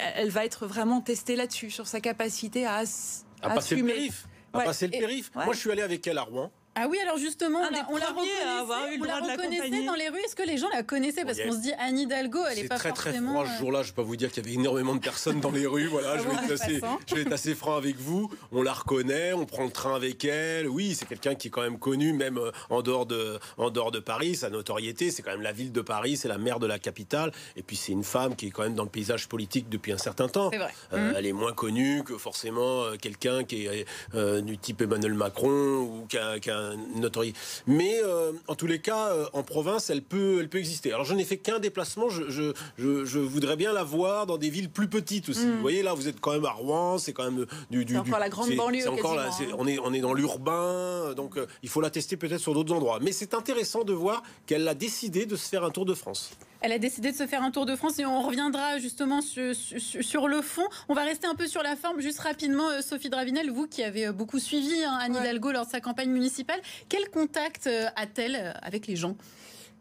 elle 0.00 0.30
va 0.30 0.44
être 0.44 0.66
vraiment 0.66 1.00
testée 1.00 1.34
là-dessus, 1.34 1.70
sur 1.72 1.88
sa 1.88 2.00
capacité 2.00 2.64
à, 2.66 2.76
ass- 2.82 3.24
à 3.42 3.50
passer 3.50 3.74
le 3.74 3.80
assumer. 3.82 3.92
périph. 3.94 4.28
À 4.52 4.58
Ouais. 4.58 4.64
passer 4.64 4.86
le 4.86 4.94
Et- 4.94 4.98
périph. 5.00 5.30
ouais. 5.34 5.44
Moi, 5.44 5.54
je 5.54 5.58
suis 5.58 5.70
allé 5.72 5.82
avec 5.82 6.06
elle 6.06 6.18
à 6.18 6.22
Rouen. 6.22 6.52
Ah 6.80 6.86
oui, 6.88 6.98
alors 7.02 7.18
justement, 7.18 7.58
on 7.60 7.70
la, 7.70 7.86
on 7.90 7.94
reconnaissait, 7.94 8.42
avoir 8.60 8.86
eu 8.88 8.96
le 8.98 9.02
on 9.02 9.04
la 9.04 9.16
droit 9.18 9.26
de 9.26 9.32
reconnaissait 9.32 9.56
l'accompagner. 9.62 9.86
dans 9.86 9.94
les 9.94 10.08
rues. 10.08 10.20
Est-ce 10.24 10.36
que 10.36 10.44
les 10.46 10.58
gens 10.58 10.68
la 10.72 10.82
connaissaient? 10.84 11.24
Parce 11.24 11.40
qu'on 11.40 11.52
se 11.52 11.58
dit 11.58 11.72
Anne 11.78 11.98
Hidalgo, 11.98 12.38
elle 12.50 12.60
est 12.60 12.68
pas 12.68 12.76
très 12.76 12.92
très 12.92 13.10
forcément. 13.10 13.32
froid 13.32 13.46
ce 13.46 13.50
euh, 13.50 13.58
jour-là. 13.58 13.82
Je 13.82 13.88
vais 13.88 13.94
pas 13.94 14.02
vous 14.02 14.16
dire 14.16 14.30
qu'il 14.30 14.44
y 14.44 14.46
avait 14.46 14.54
énormément 14.54 14.94
de 14.94 15.00
personnes 15.00 15.40
dans 15.40 15.50
les 15.50 15.66
rues. 15.66 15.88
Voilà, 15.98 16.18
je 16.18 16.22
vais, 16.22 16.34
être 16.34 16.62
assez, 16.62 16.80
passant. 16.80 16.98
je 17.08 17.14
vais 17.16 17.22
être 17.22 17.32
assez 17.32 17.54
franc 17.54 17.74
avec 17.76 17.96
vous. 17.96 18.30
On 18.52 18.62
la 18.62 18.72
reconnaît, 18.72 19.32
on 19.32 19.46
prend 19.46 19.64
le 19.64 19.70
train 19.70 19.96
avec 19.96 20.24
elle. 20.24 20.68
Oui, 20.68 20.94
c'est 20.94 21.06
quelqu'un 21.06 21.34
qui 21.34 21.48
est 21.48 21.50
quand 21.50 21.62
même 21.62 21.78
connu, 21.78 22.12
même 22.12 22.38
euh, 22.38 22.52
en 22.70 22.82
dehors 22.82 23.06
de, 23.06 23.38
en 23.56 23.70
dehors 23.70 23.90
de 23.90 23.98
Paris. 23.98 24.36
Sa 24.36 24.50
notoriété, 24.50 25.10
c'est 25.10 25.22
quand 25.22 25.32
même 25.32 25.42
la 25.42 25.52
ville 25.52 25.72
de 25.72 25.80
Paris, 25.80 26.16
c'est 26.16 26.28
la 26.28 26.38
maire 26.38 26.60
de 26.60 26.66
la 26.66 26.78
capitale. 26.78 27.32
Et 27.56 27.62
puis 27.62 27.74
c'est 27.76 27.92
une 27.92 28.04
femme 28.04 28.36
qui 28.36 28.48
est 28.48 28.50
quand 28.50 28.62
même 28.62 28.74
dans 28.74 28.84
le 28.84 28.88
paysage 28.90 29.28
politique 29.28 29.68
depuis 29.68 29.92
un 29.92 29.98
certain 29.98 30.28
temps. 30.28 30.48
Vrai. 30.50 30.68
Euh, 30.92 30.98
Mhm. 30.98 31.14
Elle 31.16 31.26
est 31.26 31.32
moins 31.32 31.52
connue 31.52 32.02
que 32.04 32.18
forcément 32.18 32.84
quelqu'un 33.00 33.44
qui 33.44 33.66
est 33.66 33.86
euh, 34.14 34.40
du 34.40 34.58
type 34.58 34.82
Emmanuel 34.82 35.14
Macron 35.14 35.78
ou 35.80 36.06
qui 36.08 36.18
a, 36.18 36.38
qui 36.38 36.50
a 36.50 36.58
une 36.58 36.67
notoriété. 36.76 37.38
Mais 37.66 38.00
euh, 38.02 38.32
en 38.46 38.54
tous 38.54 38.66
les 38.66 38.80
cas, 38.80 39.08
euh, 39.08 39.26
en 39.32 39.42
province, 39.42 39.90
elle 39.90 40.02
peut, 40.02 40.38
elle 40.40 40.48
peut 40.48 40.58
exister. 40.58 40.92
Alors 40.92 41.04
je 41.04 41.14
n'ai 41.14 41.24
fait 41.24 41.38
qu'un 41.38 41.58
déplacement. 41.58 42.08
Je, 42.08 42.28
je, 42.28 42.52
je, 42.78 43.04
je 43.04 43.18
voudrais 43.18 43.56
bien 43.56 43.72
la 43.72 43.84
voir 43.84 44.26
dans 44.26 44.38
des 44.38 44.50
villes 44.50 44.70
plus 44.70 44.88
petites 44.88 45.28
aussi. 45.28 45.46
Vous 45.46 45.60
voyez 45.60 45.82
là, 45.82 45.94
vous 45.94 46.08
êtes 46.08 46.20
quand 46.20 46.32
même 46.32 46.44
à 46.44 46.50
Rouen, 46.52 46.98
c'est 46.98 47.12
quand 47.12 47.24
même 47.24 47.46
du, 47.70 47.84
du, 47.84 47.94
C'est 47.94 48.02
du- 48.02 48.08
encore 48.08 48.18
la 48.20 48.28
grande 48.28 48.50
banlieue, 48.54 48.80
c'est 48.82 48.88
encore 48.88 49.14
là, 49.14 49.30
on 49.58 49.66
est 49.66 49.78
on 49.78 49.92
est 49.92 50.00
dans 50.00 50.14
l'urbain, 50.14 51.14
donc 51.14 51.36
euh, 51.36 51.46
il 51.62 51.68
faut 51.68 51.80
la 51.80 51.90
tester 51.90 52.16
peut-être 52.16 52.40
sur 52.40 52.54
d'autres 52.54 52.74
endroits. 52.74 52.98
Mais 53.00 53.12
c'est 53.12 53.34
intéressant 53.34 53.84
de 53.84 53.92
voir 53.92 54.22
qu'elle 54.46 54.66
a 54.68 54.74
décidé 54.74 55.26
de 55.26 55.36
se 55.36 55.48
faire 55.48 55.64
un 55.64 55.70
tour 55.70 55.84
de 55.84 55.94
France. 55.94 56.30
Elle 56.60 56.72
a 56.72 56.78
décidé 56.78 57.12
de 57.12 57.16
se 57.16 57.26
faire 57.26 57.42
un 57.42 57.50
tour 57.52 57.66
de 57.66 57.76
France 57.76 57.98
et 58.00 58.04
on 58.06 58.20
reviendra 58.20 58.78
justement 58.78 59.20
sur, 59.20 59.54
sur- 59.54 60.02
sur 60.02 60.26
le 60.28 60.42
fond. 60.42 60.66
On 60.88 60.94
va 60.94 61.04
rester 61.04 61.26
un 61.28 61.34
peu 61.36 61.46
sur 61.46 61.62
la 61.62 61.76
forme. 61.76 62.00
Juste 62.00 62.18
rapidement, 62.18 62.68
euh, 62.70 62.80
Sophie 62.80 63.10
Dravinel, 63.10 63.50
vous 63.50 63.66
qui 63.68 63.84
avez 63.84 64.08
euh, 64.08 64.12
beaucoup 64.12 64.38
suivi 64.40 64.82
hein, 64.82 64.98
Anne 65.00 65.12
Ouais. 65.12 65.20
Hidalgo 65.20 65.52
lors 65.52 65.66
de 65.66 65.70
sa 65.70 65.80
campagne 65.80 66.10
municipale, 66.10 66.60
quel 66.88 67.08
contact 67.10 67.68
euh, 67.68 67.86
a-t-elle 67.94 68.54
avec 68.62 68.86
les 68.88 68.96
gens? 68.96 69.16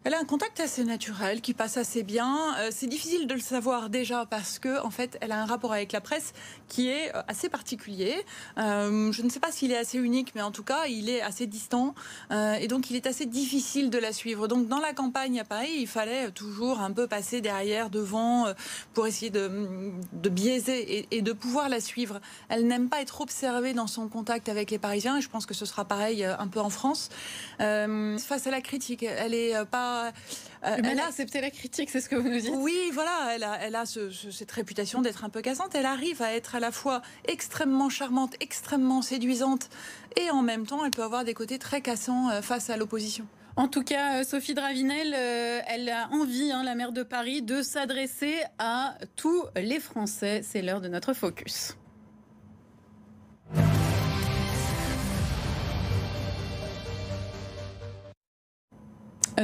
Elle 0.08 0.14
a 0.14 0.20
un 0.20 0.24
contact 0.24 0.62
assez 0.62 0.86
naturel 0.86 1.42
qui 1.42 1.54
passe 1.54 1.76
assez 1.76 2.02
bien. 2.02 2.56
Euh, 2.60 2.70
c'est 2.72 2.88
difficile 2.88 3.28
de 3.28 3.34
le 3.34 3.42
savoir 3.42 3.90
déjà 3.90 4.26
parce 4.26 4.58
que 4.58 4.82
en 4.82 4.90
fait, 4.90 5.18
elle 5.20 5.34
a 5.34 5.42
un 5.42 5.46
rapport 5.46 5.74
avec 5.74 5.92
la 5.92 6.00
presse 6.00 6.32
qui 6.70 6.88
est 6.88 7.14
euh, 7.14 7.22
assez 7.28 7.50
particulier. 7.50 8.16
Euh, 8.58 9.12
je 9.12 9.22
ne 9.22 9.30
sais 9.30 9.42
pas 9.42 9.52
s'il 9.52 9.74
est 9.74 9.78
assez 9.78 9.98
unique, 9.98 10.34
mais 10.34 10.42
en 10.42 10.52
tout 10.52 10.64
cas, 10.64 10.86
il 10.86 11.10
est 11.10 11.20
assez 11.20 11.46
distant 11.46 11.94
et 12.32 12.70
donc 12.70 12.90
il 12.90 12.96
est 12.96 13.06
assez 13.06 13.26
difficile 13.26 13.90
de 13.90 13.98
la 13.98 14.14
suivre. 14.14 14.48
Donc 14.48 14.70
dans 14.70 14.80
la 14.80 14.94
campagne 14.94 15.42
à 15.42 15.44
Paris, 15.44 15.74
il 15.78 15.88
fallait 15.88 16.32
toujours 16.32 16.80
un 16.80 16.92
peu 16.92 17.08
passer 17.08 17.42
derrière, 17.42 17.90
devant, 17.90 18.46
pour 18.94 19.08
essayer 19.08 19.30
de, 19.30 19.92
biaiser 20.30 21.06
et, 21.12 21.22
de 21.22 21.34
pouvoir 21.34 21.68
la 21.68 21.82
suivre. 21.82 22.22
Elle 22.48 22.66
n'aime 22.66 22.88
pas 22.88 23.02
être 23.02 23.20
observée 23.20 23.74
dans 23.74 23.88
son 23.88 24.08
contact 24.08 24.48
avec 24.48 24.72
les 24.72 24.80
Parisiens 24.80 25.18
et 25.18 25.22
je 25.22 25.30
pense 25.30 25.46
que 25.46 25.54
ce 25.54 25.66
sera 25.66 25.84
pareil 25.84 26.24
un 26.24 26.48
peu 26.48 26.62
en 26.62 26.70
France. 26.70 27.10
Face 27.58 28.48
à 28.48 28.52
la 28.52 28.62
critique, 28.62 29.04
elle 29.04 29.34
est 29.34 29.56
euh, 29.56 29.66
euh, 30.06 30.78
Elle 30.84 31.00
a 31.00 31.08
accepté 31.08 31.42
la 31.42 31.50
critique, 31.52 31.90
c'est 31.90 32.02
ce 32.02 32.10
que 32.10 32.16
vous 32.16 32.30
nous 32.30 32.40
dites 32.40 32.54
oui, 32.56 32.78
voilà, 32.94 33.32
elle 33.34 33.44
a, 33.44 33.58
elle 33.62 33.76
a 33.76 33.86
ce- 33.86 34.10
ce- 34.10 34.32
cette 34.32 34.52
réputation 34.52 35.02
d'être 35.02 35.24
un 35.26 35.30
peu 35.30 35.42
cassante. 35.42 35.76
Elle 35.76 35.86
arrive 35.86 36.22
à 36.22 36.34
être 36.34 36.56
à 36.56 36.60
la 36.60 36.72
fois 36.72 37.02
extrêmement 37.28 37.90
charmante, 37.90 38.36
extrêmement 38.40 39.02
séduisante, 39.02 39.70
et 40.16 40.30
en 40.32 40.42
même 40.42 40.66
temps, 40.66 40.84
elle 40.86 40.92
peut 40.92 41.04
avoir 41.04 41.24
des 41.24 41.34
côtés 41.34 41.60
très 41.60 41.82
cassants 41.82 42.30
euh, 42.30 42.42
face 42.42 42.70
à 42.70 42.78
l'opposition. 42.78 43.26
En 43.56 43.68
tout 43.68 43.84
cas, 43.84 44.20
euh, 44.20 44.24
Sophie 44.24 44.54
Dravinel, 44.54 45.14
elle 45.16 45.90
a 45.90 46.10
envie, 46.12 46.52
hein, 46.52 46.64
la 46.64 46.76
maire 46.76 46.92
de 46.92 47.02
Paris, 47.02 47.42
de 47.42 47.64
s'adresser 47.64 48.36
à 48.60 48.96
tous 49.16 49.44
les 49.56 49.80
Français. 49.80 50.42
C'est 50.44 50.62
l'heure 50.62 50.80
de 50.82 50.88
notre 50.90 51.14
focus. 51.14 51.76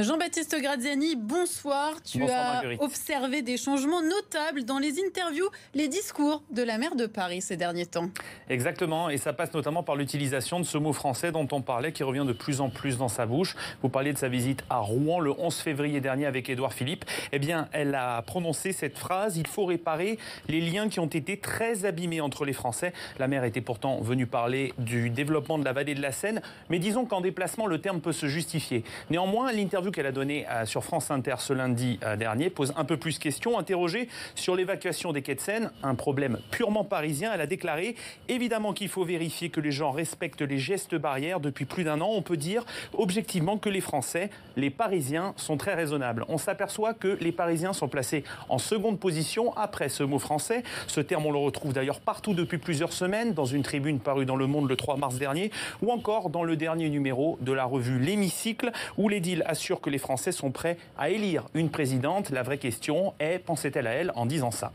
Jean-Baptiste 0.00 0.56
Graziani, 0.60 1.14
bonsoir. 1.14 2.02
Tu 2.02 2.18
Bonsoir, 2.18 2.40
as 2.40 2.52
Marguerite. 2.54 2.82
observé 2.82 3.42
des 3.42 3.56
changements 3.56 4.02
notables 4.02 4.64
dans 4.64 4.80
les 4.80 4.98
interviews, 4.98 5.48
les 5.72 5.86
discours 5.86 6.42
de 6.50 6.64
la 6.64 6.78
maire 6.78 6.96
de 6.96 7.06
Paris 7.06 7.40
ces 7.40 7.56
derniers 7.56 7.86
temps. 7.86 8.08
Exactement, 8.48 9.08
et 9.08 9.18
ça 9.18 9.32
passe 9.32 9.54
notamment 9.54 9.84
par 9.84 9.94
l'utilisation 9.94 10.58
de 10.58 10.64
ce 10.64 10.78
mot 10.78 10.92
français 10.92 11.30
dont 11.30 11.46
on 11.52 11.62
parlait, 11.62 11.92
qui 11.92 12.02
revient 12.02 12.24
de 12.26 12.32
plus 12.32 12.60
en 12.60 12.70
plus 12.70 12.98
dans 12.98 13.06
sa 13.06 13.24
bouche. 13.24 13.54
Vous 13.82 13.88
parliez 13.88 14.12
de 14.12 14.18
sa 14.18 14.28
visite 14.28 14.64
à 14.68 14.78
Rouen 14.78 15.20
le 15.20 15.30
11 15.38 15.54
février 15.58 16.00
dernier 16.00 16.26
avec 16.26 16.48
Édouard 16.50 16.72
Philippe. 16.72 17.04
Eh 17.30 17.38
bien, 17.38 17.68
elle 17.70 17.94
a 17.94 18.20
prononcé 18.22 18.72
cette 18.72 18.98
phrase 18.98 19.36
il 19.36 19.46
faut 19.46 19.64
réparer 19.64 20.18
les 20.48 20.60
liens 20.60 20.88
qui 20.88 20.98
ont 20.98 21.06
été 21.06 21.36
très 21.36 21.84
abîmés 21.84 22.20
entre 22.20 22.44
les 22.44 22.52
Français. 22.52 22.92
La 23.20 23.28
maire 23.28 23.44
était 23.44 23.60
pourtant 23.60 24.00
venue 24.00 24.26
parler 24.26 24.74
du 24.76 25.08
développement 25.10 25.56
de 25.56 25.64
la 25.64 25.72
vallée 25.72 25.94
de 25.94 26.02
la 26.02 26.10
Seine, 26.10 26.42
mais 26.68 26.80
disons 26.80 27.04
qu'en 27.04 27.20
déplacement, 27.20 27.68
le 27.68 27.80
terme 27.80 28.00
peut 28.00 28.12
se 28.12 28.26
justifier. 28.26 28.82
Néanmoins, 29.08 29.52
l'interview 29.52 29.83
L'interview 29.84 29.92
qu'elle 29.92 30.06
a 30.06 30.12
donnée 30.12 30.46
sur 30.64 30.82
France 30.82 31.10
Inter 31.10 31.34
ce 31.40 31.52
lundi 31.52 31.98
dernier 32.18 32.48
pose 32.48 32.72
un 32.76 32.86
peu 32.86 32.96
plus 32.96 33.18
question. 33.18 33.58
Interrogée 33.58 34.08
sur 34.34 34.56
l'évacuation 34.56 35.12
des 35.12 35.20
quais 35.20 35.34
de 35.34 35.40
Seine, 35.40 35.70
un 35.82 35.94
problème 35.94 36.38
purement 36.50 36.84
parisien, 36.84 37.32
elle 37.34 37.42
a 37.42 37.46
déclaré 37.46 37.94
évidemment 38.28 38.72
qu'il 38.72 38.88
faut 38.88 39.04
vérifier 39.04 39.50
que 39.50 39.60
les 39.60 39.72
gens 39.72 39.90
respectent 39.90 40.40
les 40.40 40.56
gestes 40.56 40.94
barrières. 40.94 41.38
Depuis 41.38 41.66
plus 41.66 41.84
d'un 41.84 42.00
an, 42.00 42.08
on 42.12 42.22
peut 42.22 42.38
dire 42.38 42.64
objectivement 42.94 43.58
que 43.58 43.68
les 43.68 43.82
Français, 43.82 44.30
les 44.56 44.70
Parisiens, 44.70 45.34
sont 45.36 45.58
très 45.58 45.74
raisonnables. 45.74 46.24
On 46.28 46.38
s'aperçoit 46.38 46.94
que 46.94 47.18
les 47.20 47.32
Parisiens 47.32 47.74
sont 47.74 47.88
placés 47.88 48.24
en 48.48 48.56
seconde 48.56 48.98
position 48.98 49.54
après 49.54 49.90
ce 49.90 50.02
mot 50.02 50.18
français. 50.18 50.62
Ce 50.86 51.00
terme, 51.02 51.26
on 51.26 51.32
le 51.32 51.38
retrouve 51.38 51.74
d'ailleurs 51.74 52.00
partout 52.00 52.32
depuis 52.32 52.58
plusieurs 52.58 52.94
semaines, 52.94 53.34
dans 53.34 53.44
une 53.44 53.62
tribune 53.62 54.00
parue 54.00 54.24
dans 54.24 54.36
Le 54.36 54.46
Monde 54.46 54.66
le 54.66 54.76
3 54.76 54.96
mars 54.96 55.16
dernier, 55.16 55.50
ou 55.82 55.92
encore 55.92 56.30
dans 56.30 56.44
le 56.44 56.56
dernier 56.56 56.88
numéro 56.88 57.36
de 57.42 57.52
la 57.52 57.66
revue 57.66 57.98
L'Hémicycle, 57.98 58.72
où 58.96 59.10
l'édile 59.10 59.44
que 59.80 59.90
les 59.90 59.98
Français 59.98 60.32
sont 60.32 60.50
prêts 60.50 60.76
à 60.98 61.10
élire 61.10 61.44
une 61.54 61.70
présidente. 61.70 62.30
La 62.30 62.42
vraie 62.42 62.58
question 62.58 63.14
est, 63.18 63.38
pensait-elle 63.38 63.86
à 63.86 63.92
elle 63.92 64.12
en 64.14 64.26
disant 64.26 64.50
ça? 64.50 64.72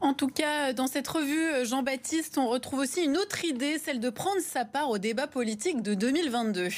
En 0.00 0.14
tout 0.14 0.28
cas, 0.28 0.72
dans 0.72 0.86
cette 0.86 1.08
revue, 1.08 1.66
Jean-Baptiste, 1.66 2.38
on 2.38 2.48
retrouve 2.48 2.80
aussi 2.80 3.04
une 3.04 3.16
autre 3.16 3.44
idée, 3.44 3.78
celle 3.78 4.00
de 4.00 4.10
prendre 4.10 4.40
sa 4.40 4.64
part 4.64 4.90
au 4.90 4.98
débat 4.98 5.26
politique 5.26 5.82
de 5.82 5.94
2022. 5.94 6.68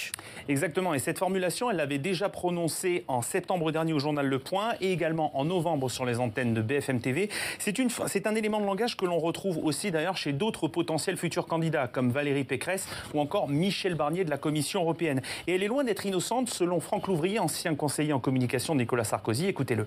Exactement, 0.48 0.94
et 0.94 0.98
cette 0.98 1.18
formulation, 1.18 1.70
elle 1.70 1.76
l'avait 1.76 1.98
déjà 1.98 2.28
prononcée 2.28 3.04
en 3.08 3.22
septembre 3.22 3.70
dernier 3.70 3.92
au 3.92 3.98
journal 3.98 4.26
Le 4.26 4.38
Point 4.38 4.74
et 4.80 4.92
également 4.92 5.36
en 5.38 5.44
novembre 5.44 5.90
sur 5.90 6.04
les 6.04 6.18
antennes 6.20 6.54
de 6.54 6.62
BFM 6.62 7.00
TV. 7.00 7.28
C'est 7.58 8.26
un 8.26 8.34
élément 8.34 8.60
de 8.60 8.66
langage 8.66 8.96
que 8.96 9.04
l'on 9.04 9.18
retrouve 9.18 9.58
aussi 9.64 9.90
d'ailleurs 9.90 10.16
chez 10.16 10.32
d'autres 10.32 10.68
potentiels 10.68 11.16
futurs 11.16 11.46
candidats, 11.46 11.88
comme 11.88 12.10
Valérie 12.10 12.44
Pécresse 12.44 12.86
ou 13.14 13.20
encore 13.20 13.48
Michel 13.48 13.94
Barnier 13.94 14.24
de 14.24 14.30
la 14.30 14.38
Commission 14.38 14.82
européenne. 14.82 15.22
Et 15.46 15.54
elle 15.54 15.62
est 15.62 15.68
loin 15.68 15.84
d'être 15.84 16.06
innocente, 16.06 16.48
selon 16.48 16.80
Franck 16.80 17.08
Louvrier, 17.08 17.38
ancien 17.38 17.74
conseiller 17.74 18.12
en 18.12 18.20
communication 18.20 18.74
de 18.74 18.80
Nicolas 18.80 19.04
Sarkozy. 19.04 19.46
Écoutez-le. 19.46 19.86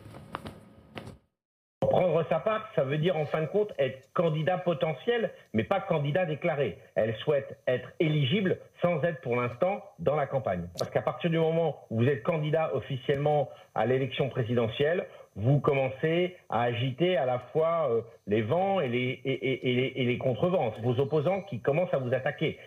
Sa 2.29 2.39
part, 2.39 2.69
ça 2.75 2.83
veut 2.83 2.97
dire 2.97 3.15
en 3.17 3.25
fin 3.25 3.41
de 3.41 3.47
compte 3.47 3.73
être 3.77 4.09
candidat 4.13 4.57
potentiel, 4.57 5.31
mais 5.53 5.63
pas 5.63 5.79
candidat 5.79 6.25
déclaré. 6.25 6.77
Elle 6.95 7.15
souhaite 7.17 7.57
être 7.67 7.89
éligible 7.99 8.57
sans 8.81 9.01
être 9.03 9.21
pour 9.21 9.35
l'instant 9.35 9.83
dans 9.99 10.15
la 10.15 10.27
campagne. 10.27 10.67
Parce 10.77 10.91
qu'à 10.91 11.01
partir 11.01 11.29
du 11.29 11.37
moment 11.37 11.85
où 11.89 11.99
vous 11.99 12.07
êtes 12.07 12.23
candidat 12.23 12.73
officiellement 12.73 13.49
à 13.75 13.85
l'élection 13.85 14.29
présidentielle, 14.29 15.05
vous 15.35 15.59
commencez 15.59 16.35
à 16.49 16.63
agiter 16.63 17.17
à 17.17 17.25
la 17.25 17.39
fois 17.39 17.87
euh, 17.89 18.01
les 18.27 18.41
vents 18.41 18.81
et 18.81 18.89
les, 18.89 19.21
et, 19.23 19.59
les, 19.63 19.93
et 19.95 20.05
les 20.05 20.17
contrevents, 20.17 20.73
vos 20.83 20.99
opposants 20.99 21.41
qui 21.43 21.59
commencent 21.59 21.93
à 21.93 21.99
vous 21.99 22.13
attaquer. 22.13 22.59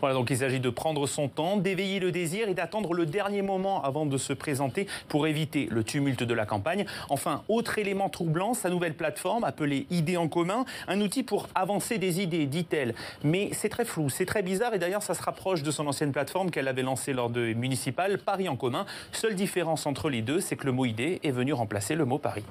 Voilà, 0.00 0.14
donc 0.14 0.30
il 0.30 0.36
s'agit 0.38 0.60
de 0.60 0.70
prendre 0.70 1.06
son 1.06 1.28
temps, 1.28 1.56
d'éveiller 1.56 2.00
le 2.00 2.12
désir 2.12 2.48
et 2.48 2.54
d'attendre 2.54 2.94
le 2.94 3.06
dernier 3.06 3.42
moment 3.42 3.82
avant 3.82 4.06
de 4.06 4.18
se 4.18 4.32
présenter 4.32 4.86
pour 5.08 5.26
éviter 5.26 5.68
le 5.70 5.84
tumulte 5.84 6.22
de 6.22 6.34
la 6.34 6.46
campagne. 6.46 6.86
Enfin, 7.08 7.42
autre 7.48 7.78
élément 7.78 8.08
troublant, 8.08 8.54
sa 8.54 8.70
nouvelle 8.70 8.94
plateforme 8.94 9.44
appelée 9.44 9.86
Idées 9.90 10.16
en 10.16 10.28
commun, 10.28 10.64
un 10.88 11.00
outil 11.00 11.22
pour 11.22 11.48
avancer 11.54 11.98
des 11.98 12.20
idées, 12.20 12.46
dit-elle. 12.46 12.94
Mais 13.24 13.50
c'est 13.52 13.68
très 13.68 13.84
flou, 13.84 14.08
c'est 14.08 14.26
très 14.26 14.42
bizarre 14.42 14.74
et 14.74 14.78
d'ailleurs 14.78 15.02
ça 15.02 15.14
se 15.14 15.22
rapproche 15.22 15.62
de 15.62 15.70
son 15.70 15.86
ancienne 15.86 16.12
plateforme 16.12 16.50
qu'elle 16.50 16.68
avait 16.68 16.82
lancée 16.82 17.12
lors 17.12 17.30
de 17.30 17.52
municipales, 17.54 18.18
Paris 18.18 18.48
en 18.48 18.56
commun. 18.56 18.86
Seule 19.12 19.34
différence 19.34 19.86
entre 19.86 20.10
les 20.10 20.22
deux, 20.22 20.40
c'est 20.40 20.56
que 20.56 20.66
le 20.66 20.72
mot 20.72 20.84
idée 20.84 21.20
est 21.22 21.30
venu 21.30 21.52
remplacer 21.52 21.94
le 21.94 22.04
mot 22.04 22.18
Paris. 22.18 22.44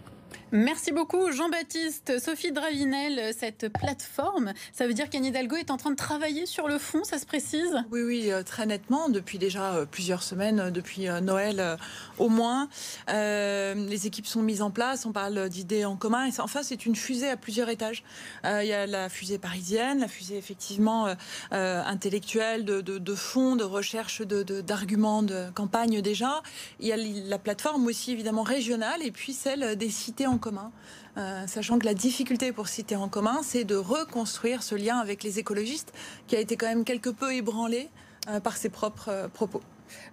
Merci 0.52 0.92
beaucoup 0.92 1.32
Jean-Baptiste. 1.32 2.20
Sophie 2.20 2.52
Dravinel, 2.52 3.36
cette 3.38 3.72
plateforme, 3.72 4.54
ça 4.74 4.88
veut 4.88 4.96
dire 4.96 5.08
qu'Anne 5.08 5.26
Hidalgo 5.26 5.56
est 5.58 5.70
en 5.70 5.78
train 5.78 5.92
de 5.92 5.96
travailler 5.96 6.48
sur 6.48 6.68
le 6.68 6.80
fond, 6.80 7.04
ça 7.04 7.20
se 7.20 7.28
précise? 7.28 7.84
Oui, 7.92 8.02
oui, 8.02 8.32
euh, 8.32 8.42
très 8.42 8.66
nettement, 8.66 9.10
depuis 9.10 9.38
déjà 9.38 9.74
euh, 9.74 9.86
plusieurs 9.86 10.24
semaines, 10.24 10.60
euh, 10.60 10.72
depuis 10.72 11.08
Noël 11.22 11.78
au 12.18 12.30
moins. 12.30 12.68
les 13.08 14.08
équipes 14.08 14.26
sont 14.26 14.42
mises 14.42 14.64
en 14.64 14.72
place, 14.72 15.06
on 15.06 15.12
parle 15.12 15.50
d'idées 15.50 15.86
en 15.86 15.96
commun, 15.96 16.26
et 16.26 16.32
enfin 16.40 16.64
c'est 16.64 16.86
une 16.86 16.96
fusée 16.96 17.30
à 17.30 17.38
plusieurs 17.38 17.70
étages. 17.70 18.04
il 18.44 18.66
y 18.66 18.74
a 18.74 18.88
la 18.88 19.10
fusée 19.10 19.38
parisienne, 19.38 20.00
la 20.00 20.08
fusée 20.08 20.38
effectivement 20.38 21.14
intellectuelle, 21.52 22.66
de, 22.66 22.82
de, 22.82 23.16
fond, 23.16 23.56
de 23.56 23.64
recherche 23.64 24.22
d'arguments 24.22 25.22
de, 25.24 25.46
de 25.46 25.52
campagne 25.52 26.02
déjà. 26.02 26.42
Il 26.80 26.88
y 26.88 26.92
a 26.92 26.98
la 26.98 27.38
plateforme 27.38 27.86
aussi 27.86 28.12
évidemment 28.12 28.44
régionale, 28.44 29.04
et 29.04 29.12
puis 29.12 29.34
celle 29.34 29.76
des 29.76 29.90
cités 29.90 30.28
en 30.28 30.39
commun. 30.40 30.72
Euh, 31.18 31.46
sachant 31.48 31.80
que 31.80 31.86
la 31.86 31.94
difficulté 31.94 32.52
pour 32.52 32.68
Cité 32.68 32.96
en 32.96 33.10
commun, 33.10 33.42
c'est 33.44 33.64
de 33.64 33.76
reconstruire 33.76 34.64
ce 34.64 34.76
lien 34.76 34.98
avec 34.98 35.24
les 35.24 35.40
écologistes 35.40 35.94
qui 36.28 36.36
a 36.36 36.40
été 36.40 36.56
quand 36.56 36.68
même 36.68 36.86
quelque 36.86 37.10
peu 37.10 37.34
ébranlé 37.34 37.90
euh, 38.30 38.40
par 38.40 38.58
ses 38.58 38.70
propres 38.70 39.10
euh, 39.10 39.28
propos. 39.28 39.62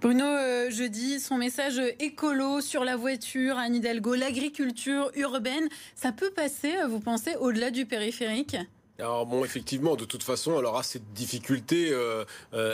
Bruno, 0.00 0.24
jeudi, 0.70 1.20
son 1.20 1.36
message 1.36 1.78
écolo 2.00 2.62
sur 2.62 2.82
la 2.82 2.96
voiture, 2.96 3.58
Anne 3.58 3.74
Hidalgo, 3.74 4.14
l'agriculture 4.14 5.10
urbaine, 5.16 5.68
ça 5.94 6.12
peut 6.12 6.30
passer, 6.30 6.72
vous 6.88 7.00
pensez, 7.00 7.36
au-delà 7.36 7.70
du 7.70 7.84
périphérique? 7.84 8.56
Alors 8.98 9.26
bon, 9.26 9.44
effectivement, 9.44 9.94
de 9.94 10.06
toute 10.06 10.22
façon, 10.22 10.56
alors 10.56 10.78
à 10.78 10.82
cette 10.82 11.12
difficulté, 11.12 11.94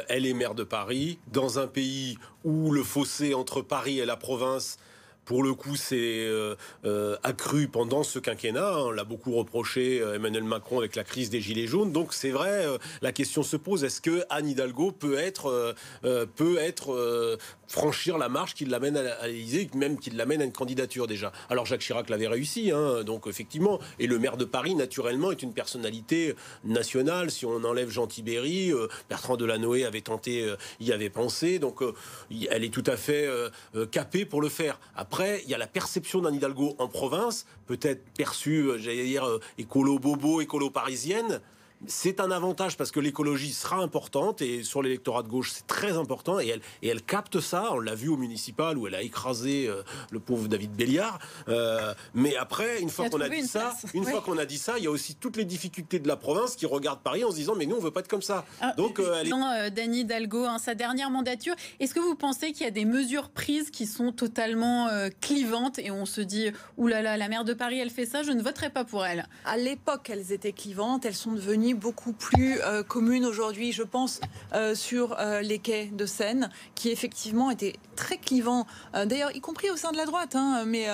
elle 0.09 0.26
est 0.26 0.32
maire 0.32 0.54
de 0.54 0.62
Paris, 0.62 1.18
dans 1.32 1.59
un 1.59 1.66
pays 1.66 2.18
où 2.44 2.71
le 2.71 2.85
fossé 2.85 3.35
entre 3.35 3.62
Paris 3.62 3.99
et 3.99 4.06
la 4.06 4.16
province 4.16 4.78
pour 5.32 5.42
le 5.42 5.54
coup, 5.54 5.76
c'est 5.76 5.96
euh, 5.96 6.56
euh, 6.84 7.16
accru 7.22 7.66
pendant 7.66 8.02
ce 8.02 8.18
quinquennat. 8.18 8.80
On 8.80 8.90
l'a 8.90 9.04
beaucoup 9.04 9.34
reproché 9.34 9.98
euh, 9.98 10.16
Emmanuel 10.16 10.44
Macron 10.44 10.80
avec 10.80 10.94
la 10.94 11.04
crise 11.04 11.30
des 11.30 11.40
Gilets 11.40 11.66
jaunes. 11.66 11.90
Donc 11.90 12.12
c'est 12.12 12.32
vrai, 12.32 12.66
la 13.00 13.12
question 13.12 13.42
se 13.42 13.56
pose 13.56 13.82
est-ce 13.82 14.02
que 14.02 14.24
Anne 14.28 14.46
Hidalgo 14.46 14.92
peut 14.92 15.16
être, 15.16 15.74
peut 16.36 16.58
être 16.58 17.38
franchir 17.72 18.18
la 18.18 18.28
marche 18.28 18.54
qui 18.54 18.64
l'amène 18.64 18.96
à 18.96 19.26
l'Élysée, 19.26 19.68
même 19.74 19.98
qui 19.98 20.10
l'amène 20.10 20.42
à 20.42 20.44
une 20.44 20.52
candidature 20.52 21.06
déjà 21.06 21.32
Alors 21.48 21.66
Jacques 21.66 21.80
Chirac 21.80 22.08
l'avait 22.10 22.28
réussi, 22.28 22.70
hein, 22.70 23.02
donc 23.04 23.26
effectivement. 23.26 23.80
Et 23.98 24.06
le 24.06 24.18
maire 24.18 24.36
de 24.36 24.44
Paris, 24.44 24.74
naturellement, 24.74 25.32
est 25.32 25.42
une 25.42 25.52
personnalité 25.52 26.34
nationale. 26.64 27.30
Si 27.30 27.46
on 27.46 27.64
enlève 27.64 27.90
Jean 27.90 28.06
Tibéry, 28.06 28.72
Bertrand 29.08 29.36
Delanoë 29.36 29.84
avait 29.84 30.00
tenté, 30.02 30.48
y 30.80 30.92
avait 30.92 31.10
pensé. 31.10 31.58
Donc 31.58 31.80
elle 32.50 32.64
est 32.64 32.72
tout 32.72 32.84
à 32.86 32.96
fait 32.96 33.28
capée 33.90 34.24
pour 34.24 34.40
le 34.40 34.48
faire. 34.48 34.78
Après, 34.94 35.42
il 35.44 35.50
y 35.50 35.54
a 35.54 35.58
la 35.58 35.66
perception 35.66 36.20
d'un 36.20 36.32
Hidalgo 36.32 36.76
en 36.78 36.88
province, 36.88 37.46
peut-être 37.66 38.02
perçue, 38.16 38.68
euh, 38.68 38.78
j'allais 38.78 39.04
dire, 39.04 39.24
euh, 39.24 39.40
écolo 39.58 39.98
bobo, 39.98 40.40
écolo 40.40 40.70
parisienne 40.70 41.40
c'est 41.86 42.20
un 42.20 42.30
avantage 42.30 42.76
parce 42.76 42.90
que 42.90 43.00
l'écologie 43.00 43.52
sera 43.52 43.76
importante 43.76 44.42
et 44.42 44.62
sur 44.62 44.82
l'électorat 44.82 45.22
de 45.22 45.28
gauche 45.28 45.50
c'est 45.52 45.66
très 45.66 45.96
important 45.96 46.40
et 46.40 46.48
elle, 46.48 46.60
et 46.82 46.88
elle 46.88 47.02
capte 47.02 47.40
ça. 47.40 47.70
On 47.72 47.80
l'a 47.80 47.94
vu 47.94 48.08
au 48.08 48.16
municipal 48.16 48.78
où 48.78 48.86
elle 48.86 48.94
a 48.94 49.02
écrasé 49.02 49.66
euh, 49.68 49.82
le 50.10 50.20
pauvre 50.20 50.48
David 50.48 50.72
Béliard. 50.72 51.18
Euh, 51.48 51.94
mais 52.14 52.36
après, 52.36 52.80
une 52.80 52.90
fois 52.90 53.08
qu'on 53.08 53.20
a 53.20 53.28
dit 53.28 53.46
ça, 53.46 53.74
une 53.94 54.04
fois 54.04 54.20
qu'on 54.20 54.38
a 54.38 54.44
dit 54.44 54.58
ça, 54.58 54.78
il 54.78 54.84
y 54.84 54.86
a 54.86 54.90
aussi 54.90 55.14
toutes 55.14 55.36
les 55.36 55.44
difficultés 55.44 55.98
de 55.98 56.08
la 56.08 56.16
province 56.16 56.56
qui 56.56 56.66
regardent 56.66 57.00
Paris 57.00 57.24
en 57.24 57.30
se 57.30 57.36
disant 57.36 57.54
mais 57.56 57.66
nous 57.66 57.76
on 57.76 57.80
veut 57.80 57.90
pas 57.90 58.00
être 58.00 58.08
comme 58.08 58.22
ça. 58.22 58.44
Ah, 58.60 58.72
Donc 58.76 58.98
euh, 58.98 59.18
elle 59.20 59.28
est... 59.28 59.70
Dany 59.70 60.00
Hidalgo, 60.00 60.44
hein, 60.44 60.58
sa 60.58 60.74
dernière 60.74 61.10
mandature, 61.10 61.54
est-ce 61.80 61.94
que 61.94 62.00
vous 62.00 62.14
pensez 62.14 62.52
qu'il 62.52 62.64
y 62.64 62.68
a 62.68 62.72
des 62.72 62.84
mesures 62.84 63.30
prises 63.30 63.70
qui 63.70 63.86
sont 63.86 64.12
totalement 64.12 64.88
clivantes 65.20 65.78
et 65.78 65.90
on 65.90 66.06
se 66.06 66.20
dit 66.20 66.50
oulala 66.76 67.02
là 67.02 67.10
là, 67.12 67.16
la 67.16 67.28
maire 67.28 67.44
de 67.44 67.54
Paris 67.54 67.78
elle 67.78 67.90
fait 67.90 68.06
ça, 68.06 68.22
je 68.22 68.32
ne 68.32 68.42
voterai 68.42 68.70
pas 68.70 68.84
pour 68.84 69.04
elle. 69.04 69.26
À 69.44 69.56
l'époque 69.56 70.10
elles 70.10 70.32
étaient 70.32 70.52
clivantes, 70.52 71.04
elles 71.04 71.14
sont 71.14 71.32
devenues 71.32 71.71
beaucoup 71.74 72.12
plus 72.12 72.60
euh, 72.60 72.82
commune 72.82 73.24
aujourd'hui, 73.24 73.72
je 73.72 73.82
pense, 73.82 74.20
euh, 74.54 74.74
sur 74.74 75.18
euh, 75.18 75.40
les 75.40 75.58
quais 75.58 75.86
de 75.86 76.06
Seine, 76.06 76.50
qui 76.74 76.90
effectivement 76.90 77.50
étaient 77.50 77.76
très 77.96 78.16
clivants, 78.16 78.66
d'ailleurs, 78.94 79.34
y 79.36 79.40
compris 79.40 79.70
au 79.70 79.76
sein 79.76 79.92
de 79.92 79.96
la 79.96 80.06
droite, 80.06 80.34
hein, 80.34 80.64
mais 80.66 80.86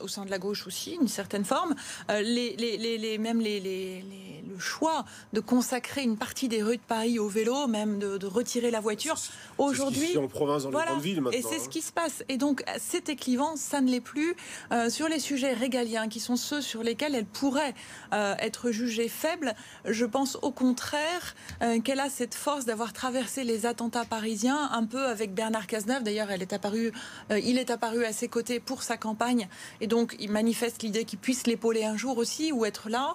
au 0.00 0.08
sein 0.08 0.24
de 0.24 0.30
la 0.30 0.38
gauche 0.38 0.66
aussi, 0.66 0.98
une 1.00 1.06
certaine 1.06 1.44
forme. 1.44 1.74
Les, 2.08 2.56
les, 2.56 2.98
les, 2.98 3.18
même 3.18 3.40
les, 3.40 4.02
le 4.48 4.58
choix 4.58 5.04
de 5.32 5.40
consacrer 5.40 6.02
une 6.02 6.16
partie 6.16 6.48
des 6.48 6.62
rues 6.62 6.78
de 6.78 6.82
Paris 6.82 7.18
au 7.18 7.28
vélo, 7.28 7.66
même 7.66 7.98
de, 7.98 8.26
retirer 8.26 8.70
la 8.70 8.80
voiture. 8.80 9.16
Aujourd'hui, 9.58 10.16
en 10.16 10.26
province, 10.28 10.64
dans 10.64 10.70
les 10.70 10.84
grandes 10.84 11.00
villes 11.00 11.20
maintenant. 11.20 11.38
Et 11.38 11.42
c'est 11.42 11.58
ce 11.60 11.66
hein. 11.66 11.70
qui 11.70 11.82
se 11.82 11.92
passe. 11.92 12.24
Et 12.28 12.36
donc, 12.36 12.64
c'était 12.78 13.16
clivant, 13.16 13.54
ça 13.56 13.80
ne 13.80 13.90
l'est 13.90 14.00
plus. 14.00 14.34
sur 14.88 15.08
les 15.08 15.20
sujets 15.20 15.52
régaliens, 15.52 16.08
qui 16.08 16.18
sont 16.18 16.36
ceux 16.36 16.62
sur 16.62 16.82
lesquels 16.82 17.14
elle 17.14 17.26
pourrait 17.26 17.74
être 18.12 18.70
jugée 18.70 19.08
faible, 19.08 19.54
je 19.84 20.04
pense 20.04 20.25
au 20.34 20.50
contraire 20.50 21.34
euh, 21.62 21.80
qu'elle 21.80 22.00
a 22.00 22.10
cette 22.10 22.34
force 22.34 22.64
d'avoir 22.64 22.92
traversé 22.92 23.44
les 23.44 23.66
attentats 23.66 24.04
parisiens 24.04 24.70
un 24.72 24.84
peu 24.84 25.06
avec 25.06 25.34
Bernard 25.34 25.66
Cazeneuve. 25.66 26.02
D'ailleurs, 26.02 26.30
elle 26.30 26.42
est 26.42 26.52
apparue, 26.52 26.92
euh, 27.30 27.38
il 27.38 27.58
est 27.58 27.70
apparu 27.70 28.04
à 28.04 28.12
ses 28.12 28.28
côtés 28.28 28.60
pour 28.60 28.82
sa 28.82 28.96
campagne 28.96 29.48
et 29.80 29.86
donc 29.86 30.16
il 30.18 30.30
manifeste 30.30 30.82
l'idée 30.82 31.04
qu'il 31.04 31.18
puisse 31.18 31.46
l'épauler 31.46 31.84
un 31.84 31.96
jour 31.96 32.18
aussi 32.18 32.52
ou 32.52 32.64
être 32.64 32.88
là. 32.88 33.14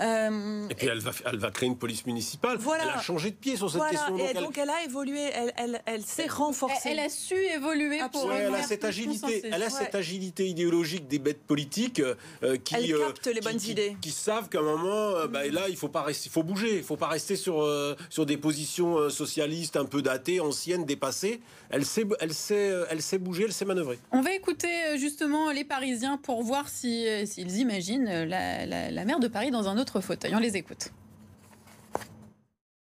Euh, 0.00 0.68
Et 0.68 0.74
puis 0.74 0.86
elle 0.86 1.00
va, 1.00 1.12
elle 1.24 1.38
va 1.38 1.50
créer 1.50 1.68
une 1.68 1.78
police 1.78 2.06
municipale. 2.06 2.58
Voilà. 2.58 2.84
Elle 2.84 2.90
a 2.90 3.00
changé 3.00 3.30
de 3.30 3.36
pied 3.36 3.56
sur 3.56 3.70
cette 3.70 3.82
question. 3.88 4.16
Donc, 4.16 4.30
et 4.30 4.34
donc 4.34 4.58
elle... 4.58 4.70
a 4.70 4.84
évolué, 4.84 5.30
elle, 5.34 5.52
elle, 5.56 5.82
elle 5.86 6.02
s'est 6.02 6.26
renforcée. 6.26 6.90
Elle, 6.90 7.00
a 7.00 7.08
su 7.08 7.34
évoluer 7.34 8.00
pour. 8.12 8.26
Ouais, 8.26 8.44
elle 8.46 8.54
a 8.54 8.62
cette 8.62 8.84
agilité, 8.84 9.42
elle 9.44 9.62
a 9.62 9.70
cette 9.70 9.94
agilité 9.94 10.48
idéologique 10.48 11.08
des 11.08 11.18
bêtes 11.18 11.42
politiques 11.42 12.00
euh, 12.00 12.56
qui, 12.56 12.74
elle 12.74 12.98
capte 12.98 13.26
les 13.26 13.40
bonnes 13.40 13.60
idées, 13.66 13.96
qui, 14.00 14.10
savent 14.10 14.48
qu'à 14.48 14.58
un 14.58 14.62
moment, 14.62 15.26
bah, 15.28 15.46
là, 15.48 15.68
il 15.68 15.76
faut 15.76 15.88
pas 15.88 16.02
rester, 16.02 16.28
il 16.28 16.32
faut 16.32 16.41
bouger, 16.42 16.76
il 16.76 16.82
faut 16.82 16.96
pas 16.96 17.08
rester 17.08 17.36
sur 17.36 17.66
sur 18.10 18.26
des 18.26 18.36
positions 18.36 19.10
socialistes 19.10 19.76
un 19.76 19.84
peu 19.84 20.02
datées, 20.02 20.40
anciennes, 20.40 20.84
dépassées. 20.84 21.40
Elle 21.70 21.84
sait, 21.84 22.06
elle 22.20 22.34
sait, 22.34 22.72
elle 22.90 23.02
sait 23.02 23.18
bouger, 23.18 23.44
elle 23.44 23.52
sait 23.52 23.64
manœuvrer. 23.64 23.98
On 24.10 24.20
va 24.20 24.32
écouter 24.32 24.98
justement 24.98 25.50
les 25.50 25.64
Parisiens 25.64 26.18
pour 26.18 26.42
voir 26.42 26.68
si 26.68 27.06
s'ils 27.26 27.58
imaginent 27.58 28.24
la, 28.24 28.66
la, 28.66 28.90
la 28.90 29.04
maire 29.04 29.20
de 29.20 29.28
Paris 29.28 29.50
dans 29.50 29.68
un 29.68 29.78
autre 29.78 30.00
fauteuil. 30.00 30.34
On 30.34 30.38
les 30.38 30.56
écoute. 30.56 30.88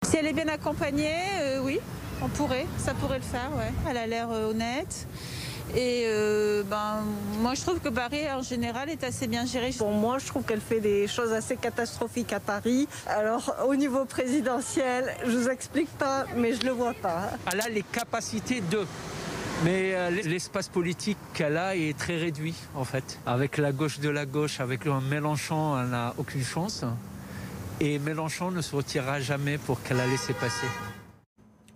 Si 0.04 0.16
elle 0.18 0.26
est 0.26 0.32
bien 0.34 0.48
accompagnée, 0.48 1.16
euh, 1.40 1.62
oui, 1.62 1.80
on 2.22 2.28
pourrait, 2.28 2.66
ça 2.78 2.92
pourrait 2.94 3.18
le 3.18 3.24
faire, 3.24 3.50
ouais. 3.56 3.72
Elle 3.88 3.96
a 3.96 4.06
l'air 4.06 4.30
euh, 4.30 4.50
honnête. 4.50 5.08
Et 5.72 6.04
euh, 6.06 6.62
ben, 6.62 7.02
moi, 7.40 7.54
je 7.54 7.62
trouve 7.62 7.80
que 7.80 7.88
Paris, 7.88 8.30
en 8.30 8.42
général, 8.42 8.90
est 8.90 9.02
assez 9.02 9.26
bien 9.26 9.46
géré. 9.46 9.70
Pour 9.76 9.90
moi, 9.90 10.18
je 10.18 10.26
trouve 10.26 10.42
qu'elle 10.44 10.60
fait 10.60 10.80
des 10.80 11.08
choses 11.08 11.32
assez 11.32 11.56
catastrophiques 11.56 12.32
à 12.32 12.40
Paris. 12.40 12.86
Alors, 13.06 13.54
au 13.66 13.74
niveau 13.74 14.04
présidentiel, 14.04 15.14
je 15.24 15.30
vous 15.30 15.48
explique 15.48 15.90
pas, 15.98 16.26
mais 16.36 16.52
je 16.54 16.62
le 16.64 16.70
vois 16.70 16.94
pas. 16.94 17.30
Elle 17.52 17.60
a 17.60 17.68
les 17.68 17.82
capacités 17.82 18.60
de. 18.60 18.80
Mais 19.64 20.10
l'espace 20.10 20.68
politique 20.68 21.16
qu'elle 21.32 21.56
a 21.56 21.74
est 21.74 21.96
très 21.96 22.18
réduit, 22.18 22.54
en 22.74 22.84
fait. 22.84 23.18
Avec 23.24 23.56
la 23.56 23.72
gauche 23.72 24.00
de 24.00 24.10
la 24.10 24.26
gauche, 24.26 24.60
avec 24.60 24.84
le 24.84 25.00
Mélenchon, 25.00 25.80
elle 25.80 25.88
n'a 25.88 26.12
aucune 26.18 26.44
chance. 26.44 26.84
Et 27.80 27.98
Mélenchon 27.98 28.50
ne 28.50 28.60
se 28.60 28.76
retirera 28.76 29.20
jamais 29.20 29.58
pour 29.58 29.82
qu'elle 29.82 30.00
a 30.00 30.06
laissé 30.06 30.34
passer. 30.34 30.66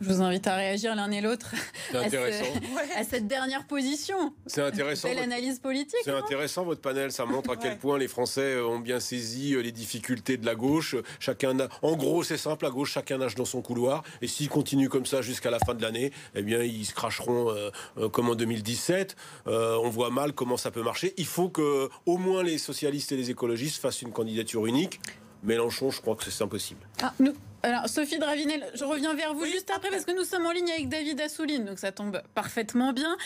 Je 0.00 0.08
vous 0.08 0.22
invite 0.22 0.46
à 0.46 0.54
réagir 0.54 0.94
l'un 0.94 1.10
et 1.10 1.20
l'autre 1.20 1.54
à, 1.92 1.98
à, 2.98 3.04
cette 3.04 3.26
dernière 3.26 3.66
position. 3.66 4.32
C'est 4.46 4.62
intéressant. 4.62 5.08
Belle 5.08 5.18
analyse 5.18 5.58
politique. 5.58 5.98
C'est 6.04 6.12
intéressant 6.12 6.64
votre 6.64 6.80
panel. 6.80 7.10
Ça 7.10 7.24
montre 7.24 7.50
à 7.50 7.56
quel 7.56 7.78
point 7.78 7.98
les 7.98 8.06
Français 8.06 8.60
ont 8.60 8.78
bien 8.78 9.00
saisi 9.00 9.54
euh, 9.54 9.60
les 9.60 9.72
difficultés 9.72 10.36
de 10.36 10.46
la 10.46 10.54
gauche. 10.54 10.94
Chacun, 11.18 11.58
a... 11.60 11.68
en 11.82 11.96
gros, 11.96 12.22
c'est 12.22 12.36
simple. 12.36 12.64
À 12.66 12.70
gauche, 12.70 12.92
chacun 12.92 13.18
nage 13.18 13.34
dans 13.34 13.44
son 13.44 13.60
couloir. 13.60 14.04
Et 14.22 14.28
s'ils 14.28 14.48
continuent 14.48 14.88
comme 14.88 15.06
ça 15.06 15.20
jusqu'à 15.20 15.50
la 15.50 15.58
fin 15.58 15.74
de 15.74 15.82
l'année, 15.82 16.12
eh 16.34 16.42
bien, 16.42 16.62
ils 16.62 16.86
se 16.86 16.94
cracheront 16.94 17.50
euh, 17.50 17.70
euh, 17.98 18.08
comme 18.08 18.28
en 18.28 18.36
2017. 18.36 19.16
on 19.46 19.88
voit 19.88 20.10
mal 20.10 20.32
comment 20.32 20.56
ça 20.56 20.70
peut 20.70 20.82
marcher. 20.82 21.14
Il 21.16 21.26
faut 21.26 21.48
que, 21.48 21.88
au 22.06 22.18
moins, 22.18 22.42
les 22.44 22.58
socialistes 22.58 23.10
et 23.10 23.16
les 23.16 23.30
écologistes 23.30 23.80
fassent 23.80 24.02
une 24.02 24.12
candidature 24.12 24.66
unique. 24.66 25.00
Mélenchon, 25.42 25.90
je 25.90 26.00
crois 26.00 26.16
que 26.16 26.24
c'est 26.24 26.42
impossible. 26.42 26.80
Ah, 27.00 27.12
nous, 27.20 27.32
alors, 27.62 27.88
Sophie 27.88 28.18
Dravinel, 28.18 28.64
je 28.74 28.84
reviens 28.84 29.14
vers 29.14 29.34
vous 29.34 29.44
juste 29.44 29.70
après 29.74 29.90
parce 29.90 30.04
que 30.04 30.16
nous 30.16 30.22
sommes 30.22 30.46
en 30.46 30.52
ligne 30.52 30.70
avec 30.70 30.88
David 30.88 31.20
Assouline, 31.20 31.64
donc 31.64 31.80
ça 31.80 31.90
tombe 31.90 32.22
parfaitement 32.34 32.92
bien. 32.92 33.16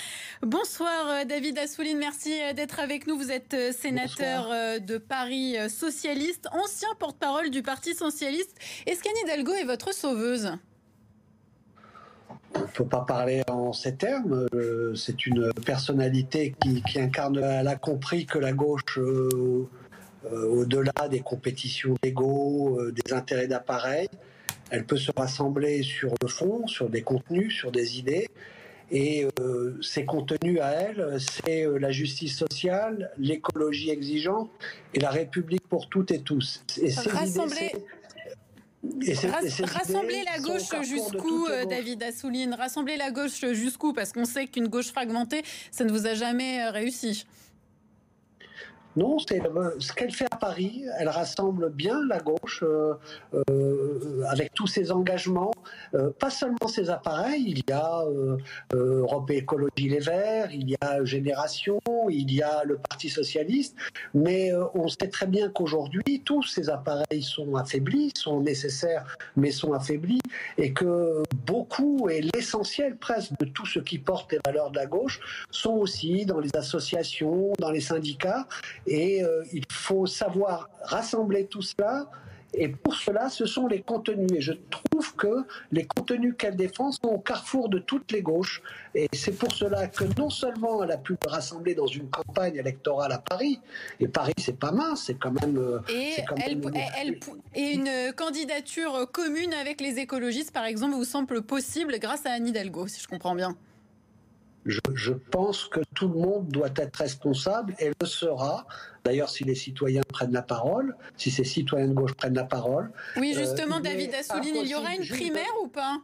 Bonsoir 0.40 1.08
euh, 1.08 1.24
David 1.24 1.58
Assouline, 1.58 1.98
merci 1.98 2.32
euh, 2.40 2.54
d'être 2.54 2.80
avec 2.80 3.06
nous. 3.06 3.18
Vous 3.18 3.30
êtes 3.30 3.52
euh, 3.52 3.72
sénateur 3.72 4.48
de 4.80 4.96
Paris 4.96 5.56
socialiste, 5.68 6.48
ancien 6.52 6.88
porte-parole 6.98 7.50
du 7.50 7.62
Parti 7.62 7.94
socialiste. 7.94 8.56
Est-ce 8.86 9.02
qu'Anne 9.02 9.12
Hidalgo 9.24 9.52
est 9.52 9.64
votre 9.64 9.92
sauveuse 9.92 10.52
il 12.54 12.60
ne 12.60 12.66
faut 12.66 12.84
pas 12.84 13.00
parler 13.00 13.42
en 13.48 13.72
ces 13.72 13.96
termes. 13.96 14.46
C'est 14.94 15.26
une 15.26 15.52
personnalité 15.64 16.54
qui, 16.60 16.82
qui, 16.82 17.00
incarne. 17.00 17.38
Elle 17.38 17.68
a 17.68 17.76
compris 17.76 18.26
que 18.26 18.38
la 18.38 18.52
gauche 18.52 18.98
euh, 18.98 19.68
au-delà 20.30 21.08
des 21.10 21.20
compétitions 21.20 21.94
d'ego, 22.02 22.78
euh, 22.78 22.92
des 22.92 23.12
intérêts 23.12 23.48
d'appareil. 23.48 24.08
Elle 24.70 24.84
peut 24.84 24.96
se 24.96 25.10
rassembler 25.16 25.82
sur 25.82 26.14
le 26.22 26.28
fond, 26.28 26.66
sur 26.66 26.88
des 26.88 27.02
contenus, 27.02 27.54
sur 27.54 27.72
des 27.72 27.98
idées. 27.98 28.28
Et 28.90 29.26
euh, 29.40 29.78
ces 29.80 30.04
contenus 30.04 30.60
à 30.60 30.70
elle, 30.70 31.18
c'est 31.18 31.66
la 31.78 31.90
justice 31.90 32.36
sociale, 32.36 33.10
l'écologie 33.18 33.90
exigeante 33.90 34.50
et 34.92 35.00
la 35.00 35.10
République 35.10 35.66
pour 35.66 35.88
toutes 35.88 36.10
et 36.10 36.20
tous. 36.20 36.62
Et 36.80 36.92
rassembler, 36.92 37.72
rassembler 39.62 40.24
la 40.24 40.38
gauche 40.40 40.68
jusqu'où, 40.82 41.48
David 41.68 42.02
Assouline? 42.02 42.52
Rassembler 42.54 42.96
la 42.98 43.10
gauche 43.10 43.44
jusqu'où? 43.52 43.94
Parce 43.94 44.12
qu'on 44.12 44.26
sait 44.26 44.46
qu'une 44.46 44.68
gauche 44.68 44.88
fragmentée, 44.88 45.42
ça 45.70 45.84
ne 45.84 45.90
vous 45.90 46.06
a 46.06 46.14
jamais 46.14 46.68
réussi. 46.68 47.24
Non, 48.96 49.18
c'est 49.18 49.40
ce 49.78 49.92
qu'elle 49.92 50.12
fait 50.12 50.26
à 50.30 50.36
Paris. 50.36 50.84
Elle 50.98 51.08
rassemble 51.08 51.70
bien 51.70 52.04
la 52.06 52.18
gauche 52.18 52.62
euh, 52.62 52.94
euh, 53.50 54.22
avec 54.28 54.52
tous 54.52 54.66
ses 54.66 54.92
engagements, 54.92 55.52
euh, 55.94 56.10
pas 56.10 56.28
seulement 56.28 56.68
ses 56.68 56.90
appareils. 56.90 57.42
Il 57.46 57.62
y 57.68 57.72
a 57.72 58.04
Europe 58.72 59.30
Écologie 59.30 59.88
Les 59.88 60.00
Verts, 60.00 60.50
il 60.52 60.70
y 60.70 60.76
a 60.80 61.04
Génération, 61.04 61.80
il 62.10 62.32
y 62.32 62.42
a 62.42 62.64
le 62.64 62.76
Parti 62.76 63.08
socialiste. 63.08 63.76
Mais 64.14 64.52
on 64.74 64.88
sait 64.88 65.08
très 65.08 65.26
bien 65.26 65.48
qu'aujourd'hui, 65.48 66.22
tous 66.24 66.42
ces 66.42 66.68
appareils 66.68 67.22
sont 67.22 67.56
affaiblis, 67.56 68.12
sont 68.16 68.40
nécessaires, 68.40 69.16
mais 69.36 69.50
sont 69.50 69.72
affaiblis, 69.72 70.20
et 70.58 70.72
que 70.72 71.22
beaucoup 71.46 72.08
et 72.08 72.20
l'essentiel 72.20 72.96
presque 72.96 73.32
de 73.38 73.46
tout 73.46 73.66
ce 73.66 73.78
qui 73.78 73.98
porte 73.98 74.32
les 74.32 74.38
valeurs 74.44 74.70
de 74.70 74.76
la 74.76 74.86
gauche 74.86 75.20
sont 75.50 75.72
aussi 75.72 76.26
dans 76.26 76.40
les 76.40 76.54
associations, 76.54 77.52
dans 77.58 77.70
les 77.70 77.80
syndicats. 77.80 78.46
Et 78.86 79.22
euh, 79.22 79.44
il 79.52 79.64
faut 79.70 80.06
savoir 80.06 80.68
rassembler 80.82 81.46
tout 81.46 81.62
cela. 81.62 82.10
Et 82.54 82.68
pour 82.68 82.94
cela, 82.94 83.30
ce 83.30 83.46
sont 83.46 83.66
les 83.66 83.80
contenus. 83.80 84.30
Et 84.34 84.40
je 84.42 84.52
trouve 84.52 85.14
que 85.16 85.44
les 85.70 85.86
contenus 85.86 86.34
qu'elle 86.36 86.56
défend 86.56 86.92
sont 86.92 87.08
au 87.08 87.18
carrefour 87.18 87.70
de 87.70 87.78
toutes 87.78 88.12
les 88.12 88.20
gauches. 88.20 88.62
Et 88.94 89.08
c'est 89.14 89.32
pour 89.32 89.52
cela 89.52 89.86
que 89.86 90.04
non 90.18 90.28
seulement 90.28 90.84
elle 90.84 90.90
a 90.90 90.98
pu 90.98 91.16
rassembler 91.26 91.74
dans 91.74 91.86
une 91.86 92.10
campagne 92.10 92.56
électorale 92.56 93.12
à 93.12 93.18
Paris, 93.18 93.58
et 94.00 94.08
Paris 94.08 94.34
c'est 94.36 94.58
pas 94.58 94.70
mince, 94.70 95.04
c'est 95.06 95.14
quand 95.14 95.32
même. 95.40 95.56
Euh, 95.56 95.78
et, 95.88 96.52
une... 96.52 96.74
et 97.54 97.72
une 97.72 98.12
candidature 98.14 99.10
commune 99.10 99.54
avec 99.54 99.80
les 99.80 99.98
écologistes, 99.98 100.52
par 100.52 100.66
exemple, 100.66 100.94
vous 100.94 101.04
semble 101.04 101.40
possible 101.42 101.98
grâce 101.98 102.26
à 102.26 102.32
Anne 102.32 102.48
Hidalgo, 102.48 102.86
si 102.86 103.00
je 103.00 103.08
comprends 103.08 103.34
bien. 103.34 103.56
Je, 104.64 105.12
pense 105.12 105.64
que 105.64 105.80
tout 105.94 106.08
le 106.08 106.14
monde 106.14 106.48
doit 106.48 106.70
être 106.76 106.96
responsable 106.96 107.74
et 107.80 107.90
le 108.00 108.06
sera. 108.06 108.66
D'ailleurs, 109.04 109.28
si 109.28 109.42
les 109.44 109.56
citoyens 109.56 110.02
prennent 110.08 110.32
la 110.32 110.42
parole, 110.42 110.96
si 111.16 111.30
ces 111.30 111.44
citoyens 111.44 111.88
de 111.88 111.94
gauche 111.94 112.14
prennent 112.14 112.34
la 112.34 112.44
parole. 112.44 112.90
Oui, 113.16 113.34
euh, 113.34 113.40
justement, 113.40 113.80
David 113.80 114.14
Assouline, 114.14 114.56
il 114.62 114.68
y 114.68 114.74
aura 114.74 114.94
une 114.94 115.06
primaire 115.06 115.52
ou 115.62 115.66
pas? 115.66 116.00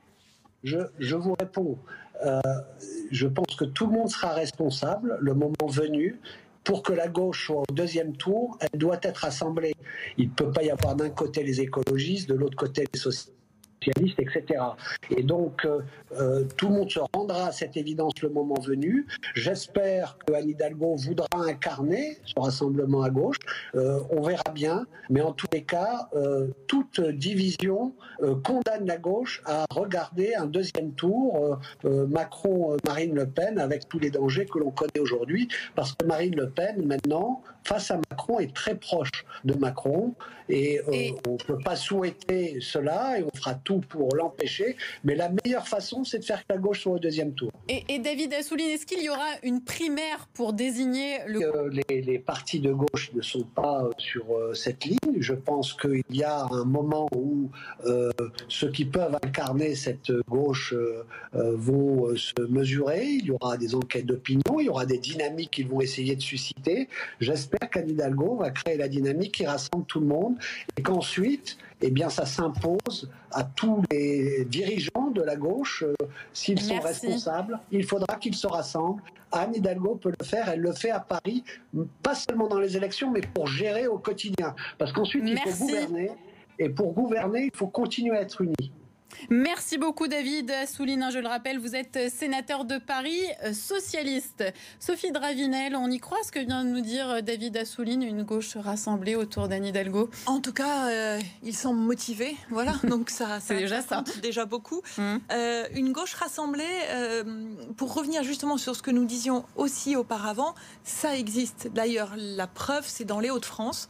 Je, 0.65 0.79
je, 0.99 1.15
vous 1.15 1.37
réponds. 1.39 1.79
Euh, 2.27 2.41
je 3.13 3.29
pense 3.29 3.55
que 3.57 3.65
tout 3.65 3.87
le 3.87 3.93
monde 3.93 4.11
sera 4.11 4.35
responsable 4.35 5.19
le 5.21 5.35
moment 5.35 5.67
venu. 5.69 6.21
Pour 6.65 6.83
que 6.83 6.93
la 6.93 7.09
gauche 7.09 7.47
soit 7.47 7.63
au 7.63 7.73
deuxième 7.73 8.15
tour, 8.17 8.59
elle 8.61 8.79
doit 8.79 8.99
être 9.03 9.25
assemblée. 9.25 9.75
Il 10.19 10.29
ne 10.29 10.35
peut 10.35 10.51
pas 10.51 10.63
y 10.63 10.71
avoir 10.71 10.97
d'un 10.97 11.09
côté 11.09 11.43
les 11.43 11.61
écologistes, 11.63 12.29
de 12.29 12.35
l'autre 12.35 12.57
côté 12.57 12.85
les 12.93 12.99
socialistes 12.99 13.33
etc. 13.87 14.63
Et 15.11 15.23
donc, 15.23 15.65
euh, 15.65 15.81
euh, 16.13 16.45
tout 16.57 16.69
le 16.69 16.75
monde 16.75 16.91
se 16.91 17.01
rendra 17.15 17.47
à 17.47 17.53
cette 17.53 17.77
évidence 17.77 18.13
le 18.23 18.29
moment 18.31 18.61
venu. 18.61 19.07
J'espère 19.35 20.19
que 20.19 20.33
Anne 20.35 20.49
Hidalgo 20.49 20.97
voudra 20.97 21.27
incarner 21.33 22.19
ce 22.25 22.35
rassemblement 22.39 23.03
à 23.03 23.11
gauche. 23.11 23.39
Euh, 23.75 24.01
on 24.11 24.23
verra 24.23 24.51
bien. 24.53 24.87
Mais 25.11 25.21
en 25.21 25.33
tous 25.33 25.47
les 25.53 25.63
cas, 25.63 26.11
toute 26.67 27.01
division 27.01 27.95
condamne 28.45 28.87
la 28.87 28.99
gauche 28.99 29.43
à 29.47 29.65
regarder 29.75 30.35
un 30.35 30.47
deuxième 30.47 30.93
tour 30.93 31.59
Macron-Marine 31.85 33.15
Le 33.15 33.27
Pen 33.27 33.59
avec 33.59 33.89
tous 33.89 33.99
les 33.99 34.11
dangers 34.11 34.47
que 34.47 34.59
l'on 34.59 34.71
connaît 34.71 35.01
aujourd'hui. 35.01 35.49
Parce 35.75 35.93
que 35.93 36.05
Marine 36.05 36.37
Le 36.37 36.51
Pen, 36.51 36.85
maintenant, 36.85 37.43
face 37.69 37.91
à 37.91 37.97
Macron, 38.11 38.41
est 38.41 38.55
très 38.55 38.75
proche 38.75 39.25
de 39.45 39.55
Macron. 39.55 40.15
Et, 40.51 40.81
on 41.27 41.33
ne 41.33 41.37
peut 41.37 41.59
pas 41.59 41.77
souhaiter 41.77 42.59
cela 42.61 43.19
et 43.19 43.23
on 43.23 43.37
fera 43.37 43.55
tout 43.55 43.81
pour 43.81 44.15
l'empêcher. 44.17 44.77
Mais 45.05 45.15
la 45.15 45.29
meilleure 45.29 45.69
façon, 45.69 46.05
c'est 46.05 46.21
de 46.21 46.25
faire 46.25 46.39
que 46.39 46.55
la 46.55 46.59
gauche 46.59 46.81
soit 46.81 46.93
au 46.93 46.99
deuxième 46.99 47.35
tour. 47.35 47.51
Et, 47.69 47.99
David 47.99 48.33
Assouline, 48.33 48.71
est-ce 48.71 48.87
qu'il 48.87 49.03
y 49.03 49.11
aura 49.11 49.29
une 49.43 49.63
primaire 49.63 50.27
pour 50.33 50.55
désigner 50.55 51.19
le... 51.27 51.43
Euh, 51.43 51.71
les, 51.71 52.01
les, 52.01 52.19
partis 52.19 52.61
de 52.61 52.73
gauche 52.73 53.13
ne 53.15 53.21
sont 53.21 53.43
pas 53.43 53.85
euh, 53.85 53.91
sur 53.99 54.25
euh, 54.35 54.55
cette 54.55 54.85
ligne. 54.85 54.97
Je 55.21 55.35
pense 55.35 55.75
qu'il 55.75 56.03
y 56.11 56.23
a 56.23 56.47
un 56.51 56.65
moment 56.65 57.09
où 57.15 57.51
ceux 58.49 58.71
qui 58.71 58.85
peuvent 58.85 59.17
incarner 59.23 59.75
cette 59.75 60.13
gauche 60.29 60.75
vont 61.33 62.15
se 62.17 62.41
mesurer. 62.49 63.05
Il 63.05 63.27
y 63.27 63.31
aura 63.31 63.57
des 63.57 63.75
enquêtes 63.75 64.07
d'opinion, 64.07 64.61
il 64.61 64.67
y 64.67 64.69
aura 64.69 64.87
des 64.87 64.99
dynamiques 64.99 65.51
qu'ils 65.51 65.69
vont 65.69 65.81
essayer 65.81 66.15
de 66.17 66.21
susciter. 66.21 66.89
J'espère 67.21 67.58
qu'Anne 67.67 67.89
Hidalgo 67.89 68.37
va 68.37 68.51
créer 68.51 68.77
la 68.77 68.89
dynamique 68.89 69.33
qui 69.33 69.47
rassemble 69.47 69.85
tout 69.87 70.01
le 70.01 70.07
monde 70.07 70.37
et 70.77 70.83
qu'ensuite, 70.83 71.59
eh 71.81 71.91
bien, 71.91 72.09
ça 72.09 72.27
s'impose 72.27 73.11
à 73.33 73.45
tous 73.45 73.83
les 73.91 74.45
dirigeants 74.45 75.11
de 75.13 75.23
la 75.23 75.37
gauche. 75.37 75.85
Euh, 75.87 75.95
s'ils 76.33 76.61
sont 76.61 76.79
responsables, 76.81 77.59
il 77.71 77.85
faudra 77.85 78.17
qu'ils 78.17 78.35
se 78.35 78.47
rassemblent. 78.47 79.03
Anne 79.33 79.55
Hidalgo 79.55 79.97
peut 79.97 80.13
le 80.19 80.25
faire, 80.25 80.49
elle 80.49 80.61
le 80.61 80.73
fait 80.73 80.91
à 80.91 81.01
Paris, 81.01 81.45
pas 82.03 82.15
seulement 82.15 82.49
dans 82.49 82.59
les 82.59 82.77
élections, 82.77 83.11
mais 83.11 83.21
pour 83.21 83.47
gérer 83.47 83.87
au 83.87 83.99
quotidien. 83.99 84.55
Parce 84.79 84.93
qu'ensuite, 84.93 85.25
il 85.27 85.39
faut 85.39 85.65
gouverner. 85.65 86.11
Et 86.59 86.69
pour 86.69 86.93
gouverner, 86.93 87.51
il 87.53 87.57
faut 87.57 87.69
continuer 87.69 88.17
à 88.17 88.23
être 88.23 88.41
unis. 88.41 88.73
Merci 89.31 89.79
beaucoup 89.79 90.09
David 90.09 90.51
Assouline. 90.51 91.03
Hein, 91.03 91.11
je 91.11 91.19
le 91.19 91.29
rappelle, 91.29 91.59
vous 91.59 91.75
êtes 91.75 92.11
sénateur 92.11 92.65
de 92.65 92.79
Paris, 92.79 93.21
euh, 93.45 93.53
socialiste. 93.53 94.45
Sophie 94.81 95.11
Dravinel, 95.13 95.77
on 95.77 95.91
y 95.91 95.99
croit 95.99 96.19
ce 96.25 96.33
que 96.33 96.39
vient 96.39 96.65
de 96.65 96.71
nous 96.71 96.81
dire 96.81 97.09
euh, 97.09 97.21
David 97.21 97.57
Assouline, 97.57 98.03
une 98.03 98.23
gauche 98.23 98.57
rassemblée 98.57 99.15
autour 99.15 99.49
d'Anne 99.49 99.65
Hidalgo 99.65 100.11
En 100.27 100.41
tout 100.41 100.53
cas, 100.53 100.89
euh, 100.89 101.21
ils 101.43 101.57
sont 101.57 101.75
motivés. 101.75 102.37
Voilà, 102.51 102.75
donc 102.85 103.11
ça, 103.11 103.41
c'est 103.41 103.57
déjà 103.57 103.83
ça. 103.83 104.05
Déjà 104.23 104.45
beaucoup. 104.45 104.83
Mmh. 104.97 105.17
une 105.75 105.93
gauche 105.93 106.15
rassemblée, 106.15 106.65
pour 107.77 107.95
revenir 107.95 108.23
justement 108.23 108.57
sur 108.57 108.77
ce 108.77 108.83
que 108.83 108.91
nous 108.91 109.05
disions 109.05 109.45
aussi 109.57 109.97
auparavant, 109.97 110.55
ça 110.85 111.17
existe. 111.17 111.69
D'ailleurs, 111.73 112.13
la 112.17 112.47
preuve, 112.47 112.85
c'est 112.87 113.05
dans 113.05 113.21
les 113.21 113.31
Hauts-de-France. 113.31 113.89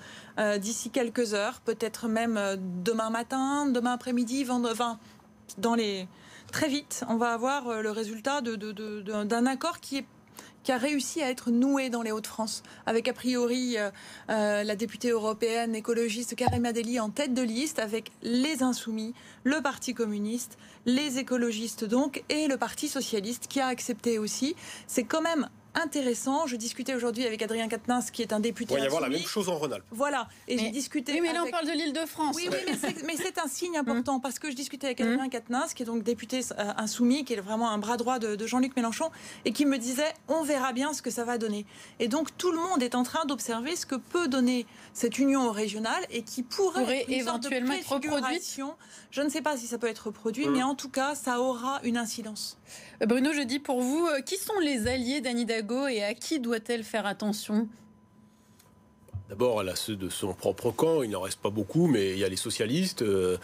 D'ici 0.58 0.90
quelques 0.90 1.34
heures, 1.34 1.60
peut-être 1.60 2.06
même 2.06 2.40
demain 2.84 3.10
matin, 3.10 3.66
demain 3.66 3.92
après-midi, 3.92 4.44
vendredi 4.44 4.68
dans 5.56 5.74
les 5.74 6.06
très 6.52 6.68
vite, 6.68 7.04
on 7.08 7.16
va 7.16 7.32
avoir 7.32 7.68
euh, 7.68 7.82
le 7.82 7.90
résultat 7.90 8.40
d'un 8.42 9.46
accord 9.46 9.80
qui 9.80 9.98
est 9.98 10.04
qui 10.68 10.72
a 10.72 10.76
réussi 10.76 11.22
à 11.22 11.30
être 11.30 11.50
noué 11.50 11.88
dans 11.88 12.02
les 12.02 12.12
Hauts-de-France, 12.12 12.62
avec 12.84 13.08
a 13.08 13.14
priori 13.14 13.78
euh, 13.78 13.90
euh, 14.28 14.62
la 14.64 14.76
députée 14.76 15.08
européenne 15.08 15.74
écologiste 15.74 16.34
Karim 16.34 16.66
Adeli 16.66 17.00
en 17.00 17.08
tête 17.08 17.32
de 17.32 17.40
liste, 17.40 17.78
avec 17.78 18.12
les 18.22 18.62
Insoumis, 18.62 19.14
le 19.44 19.62
Parti 19.62 19.94
communiste, 19.94 20.58
les 20.84 21.18
écologistes 21.18 21.86
donc, 21.86 22.22
et 22.28 22.48
le 22.48 22.58
Parti 22.58 22.88
socialiste 22.88 23.46
qui 23.48 23.60
a 23.60 23.66
accepté 23.66 24.18
aussi. 24.18 24.56
C'est 24.86 25.04
quand 25.04 25.22
même 25.22 25.48
intéressant. 25.78 26.46
Je 26.46 26.56
discutais 26.56 26.94
aujourd'hui 26.94 27.26
avec 27.26 27.42
Adrien 27.42 27.68
Quatennens, 27.68 28.10
qui 28.10 28.22
est 28.22 28.32
un 28.32 28.40
député. 28.40 28.74
Il 28.74 28.78
va 28.78 28.84
y 28.84 28.86
avoir 28.86 29.00
la 29.00 29.08
même 29.08 29.22
chose 29.22 29.48
en 29.48 29.56
Rhône-Alpes. 29.56 29.84
Voilà. 29.90 30.28
Et 30.46 30.58
j'ai 30.58 30.70
discuté. 30.70 31.12
Oui, 31.12 31.20
mais 31.20 31.32
là, 31.32 31.44
on 31.46 31.50
parle 31.50 31.66
de 31.66 31.72
l'île 31.72 31.92
de 31.92 32.06
France. 32.06 32.36
Oui, 32.36 32.48
oui 32.50 32.74
mais 33.06 33.16
c'est 33.16 33.38
un 33.38 33.48
signe 33.48 33.76
important 33.76 34.20
parce 34.20 34.38
que 34.38 34.50
je 34.50 34.56
discutais 34.56 34.86
avec 34.86 35.00
Adrien 35.00 35.26
mmh. 35.26 35.30
Quatennens, 35.30 35.74
qui 35.74 35.82
est 35.82 35.86
donc 35.86 36.02
député 36.02 36.40
euh, 36.40 36.72
insoumis, 36.76 37.24
qui 37.24 37.34
est 37.34 37.40
vraiment 37.40 37.70
un 37.70 37.78
bras 37.78 37.96
droit 37.96 38.18
de, 38.18 38.46
Jean-Luc 38.46 38.76
Mélenchon, 38.76 39.10
et 39.44 39.52
qui 39.52 39.66
me 39.66 39.78
disait 39.78 40.12
on 40.28 40.42
verra 40.42 40.72
bien 40.72 40.92
ce 40.92 41.02
que 41.02 41.10
ça 41.10 41.24
va 41.24 41.38
donner. 41.38 41.66
Et 42.00 42.08
donc, 42.08 42.36
tout 42.36 42.50
le 42.50 42.58
monde 42.58 42.82
est 42.82 42.94
en 42.94 43.02
train 43.02 43.24
d'observer 43.26 43.76
ce 43.76 43.86
que 43.86 43.96
peut 43.96 44.28
donner 44.28 44.66
cette 44.92 45.18
union 45.18 45.50
régionale 45.50 46.04
et 46.10 46.22
qui 46.22 46.42
pourrait, 46.42 47.04
éventuellement 47.08 47.74
être 47.74 47.92
reproduite. 47.92 48.60
Je 49.10 49.22
ne 49.22 49.28
sais 49.28 49.42
pas 49.42 49.56
si 49.56 49.66
ça 49.66 49.78
peut 49.78 49.86
être 49.86 50.06
reproduit, 50.06 50.46
mmh. 50.46 50.52
mais 50.52 50.62
en 50.62 50.74
tout 50.74 50.90
cas, 50.90 51.14
ça 51.14 51.40
aura 51.40 51.80
une 51.84 51.96
incidence. 51.96 52.58
Bruno, 53.06 53.32
je 53.32 53.42
dis 53.42 53.58
pour 53.58 53.80
vous, 53.80 54.06
euh, 54.06 54.20
qui 54.20 54.36
sont 54.36 54.58
les 54.60 54.86
alliés 54.86 55.20
d'Anne 55.20 55.38
Hidalgo 55.38 55.67
et 55.88 56.02
à 56.02 56.14
qui 56.14 56.40
doit-elle 56.40 56.84
faire 56.84 57.06
attention? 57.06 57.68
D'abord, 59.28 59.60
elle 59.60 59.68
a 59.68 59.76
ceux 59.76 59.94
de 59.94 60.08
son 60.08 60.32
propre 60.32 60.70
camp, 60.70 61.02
il 61.02 61.10
n'en 61.10 61.20
reste 61.20 61.40
pas 61.40 61.50
beaucoup, 61.50 61.86
mais 61.86 62.12
il 62.12 62.18
y 62.18 62.24
a 62.24 62.30
les 62.30 62.36
socialistes. 62.36 63.02
Euh, 63.02 63.36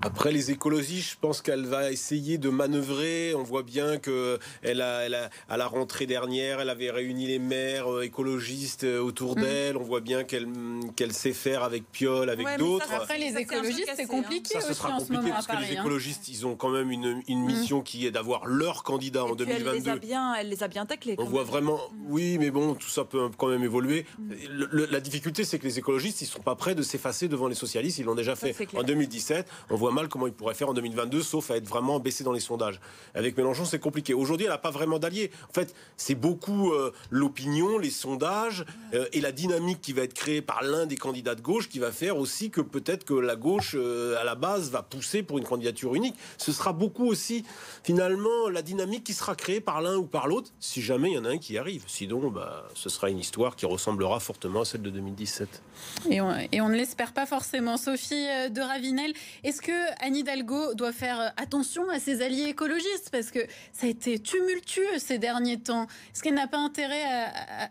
après, 0.00 0.32
les 0.32 0.50
écologistes, 0.50 1.10
je 1.10 1.16
pense 1.20 1.42
qu'elle 1.42 1.66
va 1.66 1.92
essayer 1.92 2.38
de 2.38 2.48
manœuvrer. 2.48 3.34
On 3.34 3.42
voit 3.42 3.62
bien 3.62 3.98
que 3.98 4.38
elle 4.62 4.80
a, 4.80 5.04
elle 5.04 5.14
a, 5.14 5.28
à 5.50 5.58
la 5.58 5.66
rentrée 5.66 6.06
dernière, 6.06 6.60
elle 6.60 6.70
avait 6.70 6.90
réuni 6.90 7.26
les 7.26 7.38
maires 7.38 7.92
euh, 7.92 8.02
écologistes 8.02 8.84
euh, 8.84 8.98
autour 8.98 9.36
mm. 9.36 9.42
d'elle. 9.42 9.76
On 9.76 9.82
voit 9.82 10.00
bien 10.00 10.24
qu'elle 10.24 10.48
qu'elle 10.96 11.12
sait 11.12 11.34
faire 11.34 11.62
avec 11.62 11.84
Piolle, 11.92 12.30
avec 12.30 12.46
d'autres. 12.56 12.90
Après, 12.90 13.18
les 13.18 13.36
écologistes, 13.36 13.92
c'est 13.94 14.06
compliqué. 14.06 14.58
Ça, 14.58 14.62
ce 14.62 14.72
sera 14.72 14.92
compliqué 14.92 15.28
parce 15.28 15.46
que 15.46 15.56
les 15.56 15.76
hein. 15.76 15.80
écologistes, 15.80 16.28
ils 16.28 16.46
ont 16.46 16.56
quand 16.56 16.70
même 16.70 16.90
une, 16.90 17.22
une 17.28 17.42
mm. 17.42 17.46
mission 17.46 17.82
qui 17.82 18.06
est 18.06 18.10
d'avoir 18.10 18.46
leur 18.46 18.84
candidat 18.84 19.26
en 19.26 19.34
2022. 19.34 19.68
Elle 19.68 19.82
les 19.82 19.88
a 19.90 19.96
bien, 19.96 20.34
elle 20.34 20.48
les 20.48 20.62
a 20.62 20.68
bien 20.68 20.86
taclés. 20.86 21.14
On 21.18 21.24
voit 21.24 21.44
vraiment, 21.44 21.78
oui, 22.08 22.38
mais 22.38 22.50
bon, 22.50 22.74
tout 22.74 22.88
ça 22.88 23.04
peut 23.04 23.28
quand 23.36 23.48
même 23.48 23.64
évoluer. 23.64 24.06
Mm. 24.18 24.86
la 24.90 25.00
difficulté 25.00 25.25
c'est 25.34 25.58
que 25.58 25.64
les 25.64 25.78
écologistes, 25.78 26.22
ils 26.22 26.26
sont 26.26 26.40
pas 26.40 26.54
prêts 26.54 26.74
de 26.74 26.82
s'effacer 26.82 27.28
devant 27.28 27.48
les 27.48 27.54
socialistes. 27.54 27.98
Ils 27.98 28.04
l'ont 28.04 28.14
déjà 28.14 28.36
fait 28.36 28.54
en 28.74 28.82
2017. 28.82 29.46
On 29.70 29.76
voit 29.76 29.92
mal 29.92 30.08
comment 30.08 30.26
ils 30.26 30.32
pourraient 30.32 30.54
faire 30.54 30.68
en 30.68 30.74
2022, 30.74 31.22
sauf 31.22 31.50
à 31.50 31.56
être 31.56 31.66
vraiment 31.66 32.00
baissé 32.00 32.24
dans 32.24 32.32
les 32.32 32.40
sondages. 32.40 32.80
Avec 33.14 33.36
Mélenchon, 33.36 33.64
c'est 33.64 33.78
compliqué. 33.78 34.14
Aujourd'hui, 34.14 34.46
elle 34.46 34.52
n'a 34.52 34.58
pas 34.58 34.70
vraiment 34.70 34.98
d'alliés. 34.98 35.30
En 35.50 35.52
fait, 35.52 35.74
c'est 35.96 36.14
beaucoup 36.14 36.72
euh, 36.72 36.92
l'opinion, 37.10 37.78
les 37.78 37.90
sondages 37.90 38.64
euh, 38.94 39.06
et 39.12 39.20
la 39.20 39.32
dynamique 39.32 39.80
qui 39.80 39.92
va 39.92 40.02
être 40.02 40.14
créée 40.14 40.42
par 40.42 40.62
l'un 40.62 40.86
des 40.86 40.96
candidats 40.96 41.34
de 41.34 41.42
gauche 41.42 41.68
qui 41.68 41.78
va 41.78 41.92
faire 41.92 42.18
aussi 42.18 42.50
que 42.50 42.60
peut-être 42.60 43.04
que 43.04 43.14
la 43.14 43.36
gauche, 43.36 43.74
euh, 43.78 44.20
à 44.20 44.24
la 44.24 44.34
base, 44.34 44.70
va 44.70 44.82
pousser 44.82 45.22
pour 45.22 45.38
une 45.38 45.44
candidature 45.44 45.94
unique. 45.94 46.16
Ce 46.38 46.52
sera 46.52 46.72
beaucoup 46.72 47.06
aussi, 47.06 47.44
finalement, 47.82 48.48
la 48.50 48.62
dynamique 48.62 49.04
qui 49.04 49.14
sera 49.14 49.34
créée 49.34 49.60
par 49.60 49.80
l'un 49.80 49.96
ou 49.96 50.06
par 50.06 50.28
l'autre, 50.28 50.50
si 50.60 50.82
jamais 50.82 51.10
il 51.10 51.14
y 51.14 51.18
en 51.18 51.24
a 51.24 51.30
un 51.30 51.38
qui 51.38 51.58
arrive. 51.58 51.84
Sinon, 51.86 52.30
bah, 52.30 52.68
ce 52.74 52.88
sera 52.88 53.10
une 53.10 53.18
histoire 53.18 53.56
qui 53.56 53.66
ressemblera 53.66 54.20
fortement 54.20 54.62
à 54.62 54.64
celle 54.64 54.82
de 54.82 54.90
2017. 55.16 55.62
Et 56.10 56.20
on, 56.20 56.68
ne 56.68 56.74
l'espère 56.74 57.12
pas 57.12 57.26
forcément. 57.26 57.76
Sophie 57.76 58.26
euh, 58.28 58.48
de 58.48 58.60
Ravinel, 58.60 59.12
est-ce 59.44 59.60
que 59.60 59.72
Anne 60.04 60.16
Hidalgo 60.16 60.74
doit 60.74 60.92
faire 60.92 61.20
euh, 61.20 61.28
attention 61.36 61.88
à 61.90 61.98
ses 61.98 62.22
alliés 62.22 62.44
écologistes? 62.44 63.10
Parce 63.10 63.30
que 63.30 63.40
ça 63.72 63.86
a 63.86 63.90
été 63.90 64.18
tumultueux 64.18 64.98
ces 64.98 65.18
derniers 65.18 65.58
temps. 65.58 65.86
Est-ce 66.14 66.22
qu'elle 66.22 66.34
n'a 66.34 66.46
pas 66.46 66.58
intérêt 66.58 67.04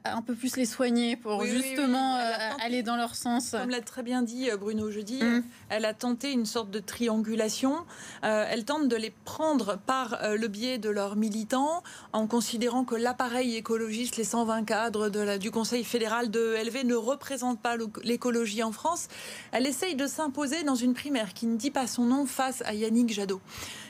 à, 0.03 0.15
un 0.15 0.21
peu 0.21 0.35
plus 0.35 0.57
les 0.57 0.65
soigner 0.65 1.15
pour 1.15 1.45
justement 1.45 2.17
euh, 2.17 2.21
aller 2.63 2.83
dans 2.83 2.95
leur 2.95 3.15
sens? 3.15 3.51
Comme 3.51 3.69
l'a 3.69 3.81
très 3.81 4.03
bien 4.03 4.21
dit 4.21 4.49
Bruno 4.59 4.91
jeudi, 4.91 5.21
mm. 5.23 5.43
elle 5.69 5.85
a 5.85 5.93
tenté 5.93 6.31
une 6.31 6.45
sorte 6.45 6.69
de 6.71 6.79
triangulation. 6.79 7.85
elle 8.21 8.65
tente 8.65 8.87
de 8.87 8.95
les 8.95 9.13
prendre 9.23 9.77
par 9.77 10.19
le 10.35 10.47
biais 10.47 10.77
de 10.77 10.89
leurs 10.89 11.15
militants 11.15 11.83
en 12.13 12.27
considérant 12.27 12.83
que 12.83 12.95
l'appareil 12.95 13.55
écologiste, 13.55 14.17
les 14.17 14.23
120 14.23 14.63
cadres 14.63 15.09
de 15.09 15.19
la, 15.19 15.37
du 15.37 15.51
Conseil 15.51 15.83
fédéral 15.83 16.29
de 16.29 16.55
LV 16.63 16.85
ne 16.85 16.95
représentent 16.95 17.34
pas 17.61 17.75
l'écologie 18.03 18.63
en 18.63 18.71
France, 18.71 19.07
elle 19.51 19.67
essaye 19.67 19.95
de 19.95 20.07
s'imposer 20.07 20.63
dans 20.63 20.75
une 20.75 20.93
primaire 20.93 21.33
qui 21.33 21.47
ne 21.47 21.57
dit 21.57 21.71
pas 21.71 21.87
son 21.87 22.05
nom 22.05 22.25
face 22.25 22.61
à 22.65 22.73
Yannick 22.73 23.13
Jadot 23.13 23.41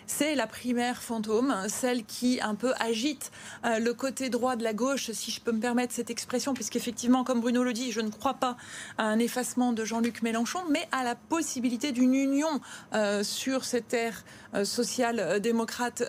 c'est 0.07 0.35
la 0.35 0.47
primaire 0.47 1.01
fantôme, 1.01 1.55
celle 1.67 2.05
qui 2.05 2.39
un 2.41 2.55
peu 2.55 2.73
agite 2.79 3.31
euh, 3.65 3.79
le 3.79 3.93
côté 3.93 4.29
droit 4.29 4.55
de 4.55 4.63
la 4.63 4.73
gauche, 4.73 5.11
si 5.11 5.31
je 5.31 5.41
peux 5.41 5.51
me 5.51 5.59
permettre 5.59 5.93
cette 5.93 6.09
expression, 6.09 6.53
puisqu'effectivement, 6.53 7.23
comme 7.23 7.41
Bruno 7.41 7.63
le 7.63 7.73
dit, 7.73 7.91
je 7.91 8.01
ne 8.01 8.09
crois 8.09 8.35
pas 8.35 8.57
à 8.97 9.03
un 9.03 9.19
effacement 9.19 9.73
de 9.73 9.83
Jean-Luc 9.83 10.21
Mélenchon, 10.21 10.59
mais 10.69 10.87
à 10.91 11.03
la 11.03 11.15
possibilité 11.15 11.91
d'une 11.91 12.13
union 12.13 12.61
euh, 12.93 13.23
sur 13.23 13.65
cette 13.65 13.93
ère 13.93 14.23
euh, 14.53 14.65
social-démocrate, 14.65 16.03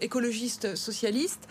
écologiste, 0.00 0.74
socialiste. 0.76 1.48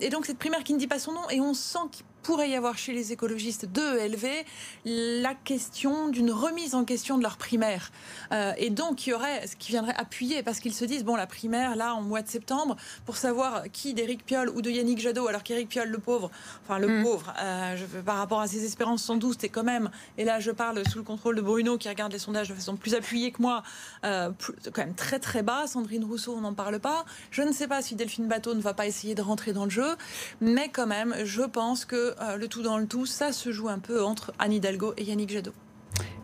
et 0.00 0.08
donc 0.08 0.26
cette 0.26 0.38
primaire 0.38 0.64
qui 0.64 0.74
ne 0.74 0.78
dit 0.78 0.86
pas 0.86 0.98
son 0.98 1.12
nom, 1.12 1.28
et 1.30 1.40
on 1.40 1.54
sent 1.54 1.78
qu'il 1.90 2.04
pourrait 2.22 2.50
y 2.50 2.54
avoir 2.54 2.78
chez 2.78 2.92
les 2.92 3.12
écologistes 3.12 3.66
de 3.66 3.98
ELV 3.98 4.44
la 4.84 5.34
question 5.34 6.08
d'une 6.08 6.30
remise 6.30 6.74
en 6.74 6.84
question 6.84 7.18
de 7.18 7.22
leur 7.22 7.36
primaire. 7.36 7.90
Euh, 8.32 8.52
et 8.56 8.70
donc, 8.70 9.06
il 9.06 9.10
y 9.10 9.12
aurait 9.12 9.46
ce 9.46 9.56
qui 9.56 9.70
viendrait 9.70 9.94
appuyer, 9.96 10.42
parce 10.42 10.60
qu'ils 10.60 10.74
se 10.74 10.84
disent, 10.84 11.04
bon, 11.04 11.16
la 11.16 11.26
primaire, 11.26 11.76
là, 11.76 11.94
en 11.94 12.02
mois 12.02 12.22
de 12.22 12.28
septembre, 12.28 12.76
pour 13.04 13.16
savoir 13.16 13.64
qui 13.72 13.94
d'Éric 13.94 14.24
Piolle 14.24 14.50
ou 14.50 14.62
de 14.62 14.70
Yannick 14.70 15.00
Jadot, 15.00 15.26
alors 15.26 15.42
qu'Éric 15.42 15.68
Piolle, 15.68 15.88
le 15.88 15.98
pauvre, 15.98 16.30
enfin, 16.64 16.78
le 16.78 16.88
mm. 16.88 17.02
pauvre, 17.02 17.34
euh, 17.40 17.76
je, 17.76 17.84
par 18.00 18.16
rapport 18.16 18.40
à 18.40 18.46
ses 18.46 18.64
espérances 18.64 19.02
sans 19.02 19.16
doute, 19.16 19.44
et 19.44 19.48
quand 19.48 19.64
même, 19.64 19.90
et 20.18 20.24
là, 20.24 20.40
je 20.40 20.50
parle 20.50 20.82
sous 20.88 20.98
le 20.98 21.04
contrôle 21.04 21.36
de 21.36 21.42
Bruno, 21.42 21.78
qui 21.78 21.88
regarde 21.88 22.12
les 22.12 22.18
sondages 22.18 22.48
de 22.48 22.54
façon 22.54 22.76
plus 22.76 22.94
appuyée 22.94 23.32
que 23.32 23.42
moi, 23.42 23.62
euh, 24.04 24.30
quand 24.72 24.84
même 24.84 24.94
très, 24.94 25.18
très 25.18 25.42
bas. 25.42 25.66
Sandrine 25.66 26.04
Rousseau, 26.04 26.34
on 26.36 26.40
n'en 26.40 26.54
parle 26.54 26.78
pas. 26.78 27.04
Je 27.30 27.42
ne 27.42 27.52
sais 27.52 27.68
pas 27.68 27.82
si 27.82 27.94
Delphine 27.94 28.28
Bateau 28.28 28.54
ne 28.54 28.60
va 28.60 28.74
pas 28.74 28.86
essayer 28.86 29.14
de 29.14 29.22
rentrer 29.22 29.52
dans 29.52 29.64
le 29.64 29.70
jeu, 29.70 29.96
mais 30.40 30.68
quand 30.68 30.86
même, 30.86 31.14
je 31.24 31.42
pense 31.42 31.84
que 31.84 32.11
euh, 32.20 32.36
le 32.36 32.48
tout 32.48 32.62
dans 32.62 32.78
le 32.78 32.86
tout, 32.86 33.06
ça 33.06 33.32
se 33.32 33.52
joue 33.52 33.68
un 33.68 33.78
peu 33.78 34.02
entre 34.02 34.32
Anne 34.38 34.52
Hidalgo 34.52 34.94
et 34.96 35.04
Yannick 35.04 35.30
Jadot. 35.30 35.52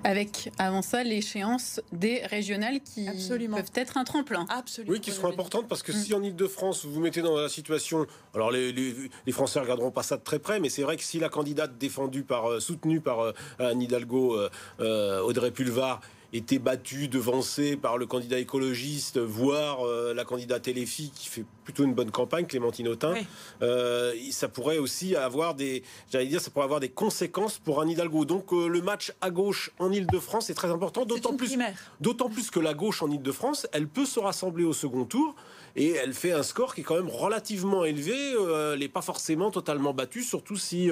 Avec 0.05 0.51
avant 0.59 0.81
ça 0.81 1.03
l'échéance 1.03 1.81
des 1.92 2.24
régionales 2.24 2.81
qui 2.81 3.05
peuvent 3.05 3.70
être 3.74 3.98
un 3.98 4.05
tremplin. 4.05 4.46
Absolument. 4.48 4.92
Oui, 4.92 5.01
qui 5.01 5.11
seront 5.11 5.29
importantes 5.29 5.66
parce 5.68 5.83
que 5.83 5.92
si 5.92 6.14
en 6.14 6.22
Ile-de-France 6.22 6.85
vous 6.85 6.92
vous 6.92 7.01
mettez 7.01 7.20
dans 7.20 7.37
la 7.37 7.48
situation, 7.48 8.07
alors 8.33 8.53
les, 8.53 8.72
les, 8.72 9.33
Français 9.33 9.59
regarderont 9.59 9.90
pas 9.90 10.05
ça 10.05 10.16
de 10.16 10.22
très 10.22 10.38
près, 10.38 10.61
mais 10.61 10.68
c'est 10.68 10.83
vrai 10.83 10.96
que 10.96 11.03
si 11.03 11.18
la 11.18 11.29
candidate 11.29 11.79
défendue 11.79 12.22
par, 12.22 12.48
euh, 12.48 12.61
soutenue 12.61 13.01
par 13.01 13.20
euh, 13.20 13.33
Anne 13.59 13.83
Hidalgo, 13.83 14.38
Audrey 14.79 15.51
Pulvar, 15.51 16.01
été 16.33 16.59
battu, 16.59 17.09
devancé 17.09 17.77
par 17.77 17.97
le 17.97 18.07
candidat 18.07 18.38
écologiste, 18.38 19.19
voire 19.19 19.87
euh, 19.87 20.12
la 20.12 20.25
candidate 20.25 20.69
LFI 20.69 21.11
qui 21.14 21.29
fait 21.29 21.45
plutôt 21.64 21.85
une 21.85 21.95
bonne 21.95 22.11
campagne, 22.11 22.47
Clémentine 22.47 22.88
Autain, 22.88 23.14
euh, 23.62 24.14
ça 24.31 24.49
pourrait 24.49 24.79
aussi 24.79 25.17
avoir 25.17 25.55
des, 25.55 25.83
j'allais 26.11 26.27
dire, 26.27 26.41
ça 26.41 26.51
pourrait 26.51 26.64
avoir 26.64 26.81
des 26.81 26.91
conséquences 26.91 27.59
pour 27.59 27.81
un 27.81 27.88
Hidalgo. 27.88 28.25
Donc 28.25 28.53
euh, 28.53 28.69
le 28.69 28.83
match 28.83 29.12
à 29.21 29.31
gauche 29.31 29.71
en 29.79 29.91
Ile-de-France 29.91 30.51
est 30.51 30.55
très 30.55 30.71
important, 30.71 31.07
d'autant 31.07 31.35
plus, 31.35 31.57
d'autant 32.01 32.29
plus 32.29 32.51
que 32.51 32.61
la 32.61 32.75
gauche 32.75 33.03
en 33.03 33.11
Ile-de-France, 33.11 33.67
elle 33.73 33.88
peut 33.88 34.07
se 34.07 34.21
rassembler 34.21 34.64
au 34.64 34.75
second 34.75 35.05
tour 35.05 35.35
et 35.79 35.93
elle 35.93 36.12
fait 36.12 36.33
un 36.33 36.43
score 36.43 36.75
qui 36.75 36.83
est 36.83 36.85
quand 36.85 36.97
même 36.97 37.09
relativement 37.09 37.85
élevé. 37.85 38.35
elle 38.73 38.79
n'est 38.79 38.88
pas 38.88 39.03
forcément 39.03 39.51
totalement 39.51 39.95
battue, 39.95 40.23
surtout 40.23 40.57
si 40.57 40.91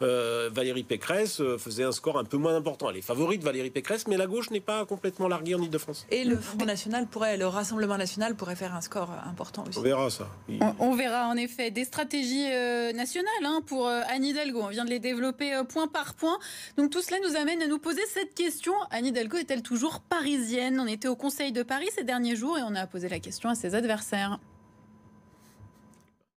Valérie 0.00 0.84
Pécresse 0.84 1.42
faisait 1.58 1.84
un 1.84 1.92
score 1.92 2.18
un 2.18 2.24
peu 2.24 2.36
moins 2.36 2.56
important. 2.56 2.90
Elle 2.90 2.96
est 2.96 3.02
favorite 3.02 3.42
Valérie 3.42 3.70
Pécresse, 3.70 4.06
mais 4.08 4.16
la 4.16 4.26
gauche 4.26 4.50
n'est 4.50 4.60
pas 4.60 4.84
complètement 4.86 5.28
larguée 5.28 5.54
en 5.54 5.62
Ile-de-France. 5.62 6.06
Et 6.10 6.24
le 6.24 6.36
Front 6.36 6.64
National 6.64 7.06
pourrait, 7.06 7.36
le 7.36 7.46
Rassemblement 7.46 7.96
National 7.96 8.34
pourrait 8.34 8.56
faire 8.56 8.74
un 8.74 8.80
score 8.80 9.10
important 9.26 9.64
aussi. 9.68 9.78
On 9.78 9.82
verra 9.82 10.10
ça. 10.10 10.28
On, 10.78 10.94
verra 10.94 11.28
en 11.28 11.36
effet 11.36 11.70
des 11.70 11.84
stratégies 11.84 12.48
nationales 12.94 13.44
hein, 13.44 13.60
pour 13.66 13.88
Anne 13.88 14.24
Hidalgo. 14.24 14.60
On 14.62 14.68
vient 14.68 14.84
de 14.84 14.90
les 14.90 14.98
développer 14.98 15.60
point 15.68 15.88
par 15.88 16.14
point. 16.14 16.38
Donc 16.76 16.90
tout 16.90 17.02
cela 17.02 17.18
nous 17.28 17.36
amène 17.36 17.62
à 17.62 17.66
nous 17.66 17.78
poser 17.78 18.02
cette 18.12 18.34
question. 18.34 18.72
Anne 18.90 19.06
Hidalgo 19.06 19.36
est-elle 19.36 19.62
toujours 19.62 20.00
parisienne? 20.00 20.80
On 20.80 20.86
était 20.86 21.08
au 21.08 21.16
Conseil 21.16 21.52
de 21.52 21.62
Paris 21.62 21.88
ces 21.94 22.04
derniers 22.04 22.36
jours 22.36 22.58
et 22.58 22.62
on 22.62 22.74
a 22.74 22.86
posé 22.86 23.08
la 23.08 23.18
question 23.18 23.48
à 23.48 23.54
ses 23.54 23.74
adversaires. 23.74 24.21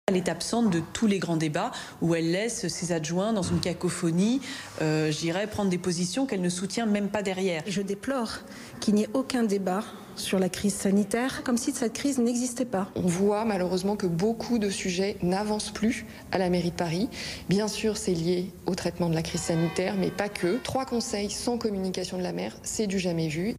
Elle 0.07 0.17
est 0.17 0.29
absente 0.29 0.69
de 0.69 0.81
tous 0.93 1.07
les 1.07 1.17
grands 1.17 1.35
débats 1.35 1.71
où 1.99 2.13
elle 2.13 2.29
laisse 2.29 2.67
ses 2.67 2.91
adjoints 2.91 3.33
dans 3.33 3.41
une 3.41 3.59
cacophonie, 3.59 4.39
euh, 4.83 5.09
j'irais 5.09 5.47
prendre 5.47 5.71
des 5.71 5.79
positions 5.79 6.27
qu'elle 6.27 6.41
ne 6.41 6.49
soutient 6.49 6.85
même 6.85 7.09
pas 7.09 7.23
derrière. 7.23 7.63
Je 7.65 7.81
déplore 7.81 8.41
qu'il 8.79 8.93
n'y 8.93 9.01
ait 9.01 9.09
aucun 9.15 9.41
débat 9.41 9.83
sur 10.15 10.37
la 10.37 10.47
crise 10.47 10.75
sanitaire, 10.75 11.41
comme 11.43 11.57
si 11.57 11.71
cette 11.71 11.93
crise 11.93 12.19
n'existait 12.19 12.65
pas. 12.65 12.91
On 12.95 13.07
voit 13.07 13.45
malheureusement 13.45 13.95
que 13.95 14.05
beaucoup 14.05 14.59
de 14.59 14.69
sujets 14.69 15.17
n'avancent 15.23 15.71
plus 15.71 16.05
à 16.31 16.37
la 16.37 16.51
mairie 16.51 16.69
de 16.69 16.75
Paris. 16.75 17.09
Bien 17.49 17.67
sûr, 17.67 17.97
c'est 17.97 18.13
lié 18.13 18.51
au 18.67 18.75
traitement 18.75 19.09
de 19.09 19.15
la 19.15 19.23
crise 19.23 19.41
sanitaire, 19.41 19.95
mais 19.97 20.11
pas 20.11 20.29
que. 20.29 20.59
Trois 20.63 20.85
conseils 20.85 21.31
sans 21.31 21.57
communication 21.57 22.19
de 22.19 22.23
la 22.23 22.31
maire, 22.31 22.55
c'est 22.61 22.85
du 22.85 22.99
jamais 22.99 23.27
vu. 23.27 23.55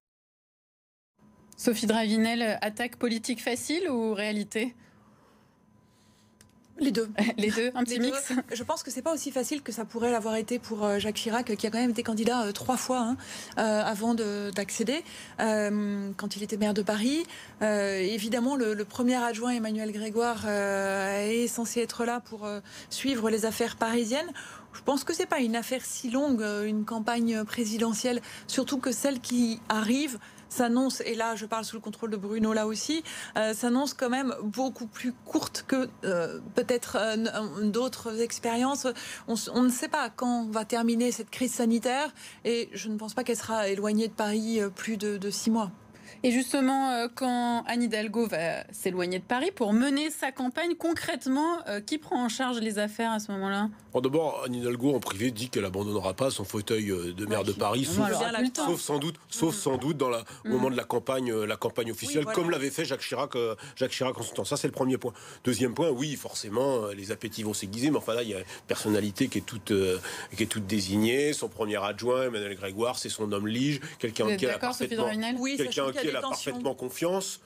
Sophie 1.57 1.87
Dravinel, 1.87 2.59
attaque 2.61 2.97
politique 2.97 3.42
facile 3.42 3.88
ou 3.90 4.12
réalité? 4.12 4.75
Les 6.79 6.92
deux. 6.92 7.09
Les 7.38 7.51
deux, 7.51 7.71
un 7.75 7.85
petit 7.85 7.99
mix. 7.99 8.33
Je 8.53 8.62
pense 8.62 8.83
que 8.83 8.90
c'est 8.90 9.03
pas 9.03 9.12
aussi 9.12 9.31
facile 9.31 9.62
que 9.62 9.73
ça 9.73 9.85
pourrait 9.85 10.11
l'avoir 10.11 10.37
été 10.37 10.59
pour 10.59 10.85
euh, 10.85 10.99
Jacques 10.99 11.16
Chirac, 11.16 11.57
qui 11.57 11.66
a 11.66 11.71
quand 11.71 11.79
même 11.79 11.90
été 11.90 12.03
candidat 12.03 12.45
euh, 12.45 12.53
trois 12.53 12.77
fois 12.77 13.01
hein, 13.01 13.16
euh, 13.59 13.83
avant 13.83 14.14
d'accéder, 14.14 15.03
quand 15.38 16.37
il 16.37 16.42
était 16.42 16.57
maire 16.57 16.75
de 16.75 16.83
Paris. 16.83 17.25
évidemment, 17.62 18.57
le, 18.57 18.85
premier 18.85 19.16
adjoint 19.16 19.51
Emmanuel 19.51 19.92
Grégoire 19.92 20.47
est 20.49 21.49
censé 21.49 21.81
être 21.81 22.05
là 22.05 22.21
pour 22.21 22.49
suivre 22.90 23.31
les 23.31 23.45
affaires 23.45 23.77
parisiennes. 23.77 24.31
Je 24.73 24.83
pense 24.83 25.05
que 25.05 25.14
c'est 25.14 25.27
pas 25.27 25.40
une 25.40 25.57
affaire 25.57 25.85
si 25.85 26.11
longue, 26.11 26.45
une 26.66 26.85
campagne 26.85 27.45
présidentielle, 27.45 28.21
surtout 28.47 28.79
que 28.79 28.92
celle 28.92 29.21
qui 29.21 29.61
arrive 29.69 30.19
s'annonce, 30.57 31.03
et 31.03 31.14
là 31.14 31.37
je 31.37 31.47
parle 31.47 31.64
sous 31.64 31.77
le 31.77 31.83
contrôle 31.83 32.11
de 32.11 32.16
Bruno 32.16 32.53
là 32.53 32.66
aussi, 32.66 33.03
euh, 33.37 33.55
s'annonce 33.55 33.95
quand 33.95 34.11
même 34.11 34.35
beaucoup 34.42 34.87
plus 34.87 35.12
courte 35.12 35.64
que 35.69 35.88
euh, 36.05 36.40
peut-être 36.55 36.97
euh, 36.99 37.64
d'autres 37.64 38.21
expériences. 38.21 38.87
On, 39.29 39.62
ne 39.62 39.69
sait 39.69 39.88
pas 39.88 40.11
quand 40.11 40.49
va 40.51 40.64
terminer 40.64 41.12
cette 41.12 41.31
crise 41.31 41.53
sanitaire 41.53 42.12
et 42.45 42.69
je 42.73 42.88
ne 42.88 42.97
pense 42.97 43.14
pas 43.14 43.25
qu'elle 43.25 43.37
sera 43.37 43.69
éloignée 43.69 44.09
de 44.09 44.12
Paris 44.12 44.61
plus 44.75 44.97
de 44.97 45.31
six 45.31 45.51
mois. 45.51 45.71
Et 46.22 46.31
justement, 46.31 46.90
euh, 46.90 47.09
quand 47.14 47.64
Anne 47.66 47.83
Hidalgo 47.83 48.26
va 48.26 48.64
s'éloigner 48.72 49.18
de 49.18 49.24
Paris 49.24 49.50
pour 49.55 49.72
mener 49.72 50.11
sa 50.11 50.33
campagne, 50.33 50.74
concrètement, 50.79 51.59
euh, 51.68 51.81
qui 51.81 51.98
prend 51.98 52.24
en 52.24 52.29
charge 52.29 52.61
les 52.61 52.79
affaires 52.79 53.12
à 53.12 53.20
ce 53.20 53.31
moment-là? 53.33 53.68
D'abord, 53.94 54.42
Anne 54.44 54.55
Hidalgo, 54.55 54.94
en 54.94 55.00
privé, 55.00 55.31
dit 55.31 55.48
qu'elle 55.48 55.64
abandonnera 55.64 56.12
pas 56.12 56.31
son 56.31 56.44
fauteuil 56.44 56.90
euh, 56.90 57.14
de 57.14 57.24
maire 57.24 57.44
de 57.44 57.52
Paris, 57.52 57.87
sauf, 57.87 58.79
sans 58.81 58.98
doute, 58.98 59.16
sauf 59.29 59.55
mm. 59.55 59.59
sans 59.59 59.79
doute 59.79 59.96
dans 59.96 60.11
la, 60.11 60.22
au 60.44 60.50
moment 60.50 60.68
de 60.68 60.76
la 60.76 60.85
campagne, 60.85 61.33
la 61.33 61.57
campagne 61.57 61.92
officielle, 61.92 62.26
comme 62.26 62.50
l'avait 62.50 62.70
fait 62.70 62.85
Jacques 62.85 63.00
Chirac, 63.00 63.33
Jacques 63.74 63.92
Chirac 63.92 64.18
en 64.18 64.22
son 64.22 64.35
temps. 64.35 64.44
Ça, 64.44 64.59
c'est 64.59 64.68
le 64.68 64.72
premier 64.72 64.98
point. 64.98 65.14
Deuxième 65.44 65.72
point, 65.72 65.88
oui, 65.88 66.14
forcément, 66.16 66.88
les 66.88 67.11
appétits 67.11 67.42
vont 67.42 67.55
s'aiguiser, 67.55 67.90
mais 67.90 67.96
enfin 67.96 68.14
là, 68.14 68.22
il 68.22 68.29
y 68.29 68.35
a 68.35 68.40
une 68.40 68.44
personnalité 68.66 69.29
qui 69.29 69.38
est 69.38 69.46
toute, 69.46 69.72
qui 70.37 70.42
est 70.42 70.46
toute 70.46 70.66
désignée. 70.66 71.33
Son 71.33 71.48
premier 71.48 71.83
adjoint, 71.83 72.24
Emmanuel 72.24 72.55
Grégoire, 72.55 72.98
c'est 72.98 73.09
son 73.09 73.33
homme 73.33 73.48
lige, 73.48 73.81
quelqu'un 73.98 74.37
qui 74.37 74.46
a 74.46 74.59
parfaitement, 74.59 75.09
quelqu'un 75.57 75.92
qui 75.92 76.11
a 76.16 76.20
parfaitement 76.20 76.74
confiance. 76.74 77.40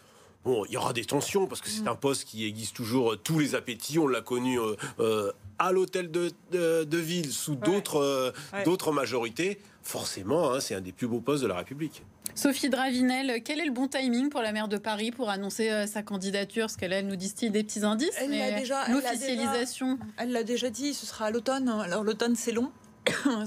Bon, 0.44 0.64
il 0.66 0.72
y 0.72 0.76
aura 0.78 0.94
des 0.94 1.04
tensions 1.04 1.46
parce 1.46 1.61
que 1.61 1.68
c'est 1.68 1.83
mm. 1.83 1.88
un 1.88 1.94
poste 1.94 2.24
qui 2.24 2.46
aiguise 2.46 2.72
toujours 2.72 3.12
euh, 3.12 3.16
tous 3.16 3.38
les 3.38 3.54
appétits. 3.54 3.98
On 3.98 4.06
l'a 4.06 4.22
connu 4.22 4.59
euh, 4.59 4.74
euh, 4.98 5.33
à 5.59 5.70
l'hôtel 5.70 6.11
de, 6.11 6.33
de, 6.50 6.96
ville 6.96 7.30
sous 7.30 7.56
d'autres 7.56 8.33
d'autres 8.64 8.92
majorités. 8.92 9.61
Forcément, 9.83 10.52
hein, 10.52 10.61
c'est 10.61 10.74
un 10.74 10.80
des 10.80 10.92
plus 10.92 11.06
beaux 11.06 11.20
postes 11.20 11.42
de 11.42 11.48
la 11.48 11.56
République. 11.56 12.02
Sophie 12.35 12.70
Dravinel, 12.70 13.42
quel 13.42 13.61
est 13.61 13.66
le 13.66 13.72
bon 13.72 13.88
timing 13.88 14.30
pour 14.30 14.40
la 14.40 14.52
maire 14.52 14.68
de 14.68 14.78
Paris 14.78 15.11
pour 15.11 15.28
annoncer 15.28 15.87
sa 15.87 16.02
candidature? 16.02 16.62
Parce 16.62 16.76
qu'elle 16.76 16.92
elle 16.92 17.06
nous 17.06 17.16
distille 17.16 17.50
des 17.50 17.64
petits 17.64 17.85
indices. 17.85 18.14
Elle 18.18 18.30
l'a 18.30 18.52
déjà. 18.52 18.88
L'officialisation. 18.88 19.98
Elle 20.16 20.33
l'a 20.33 20.44
déjà 20.44 20.70
dit, 20.70 20.94
ce 20.94 21.04
sera 21.04 21.26
à 21.26 21.30
l'automne. 21.30 21.68
Alors 21.68 22.04
l'automne, 22.04 22.37
c'est 22.37 22.52
long. 22.52 22.70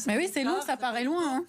Mais 0.08 0.18
oui, 0.18 0.30
c'est 0.32 0.44
long, 0.44 0.62
ça 0.66 0.78
paraît 0.78 1.04
loin. 1.04 1.38
Hein. 1.38 1.46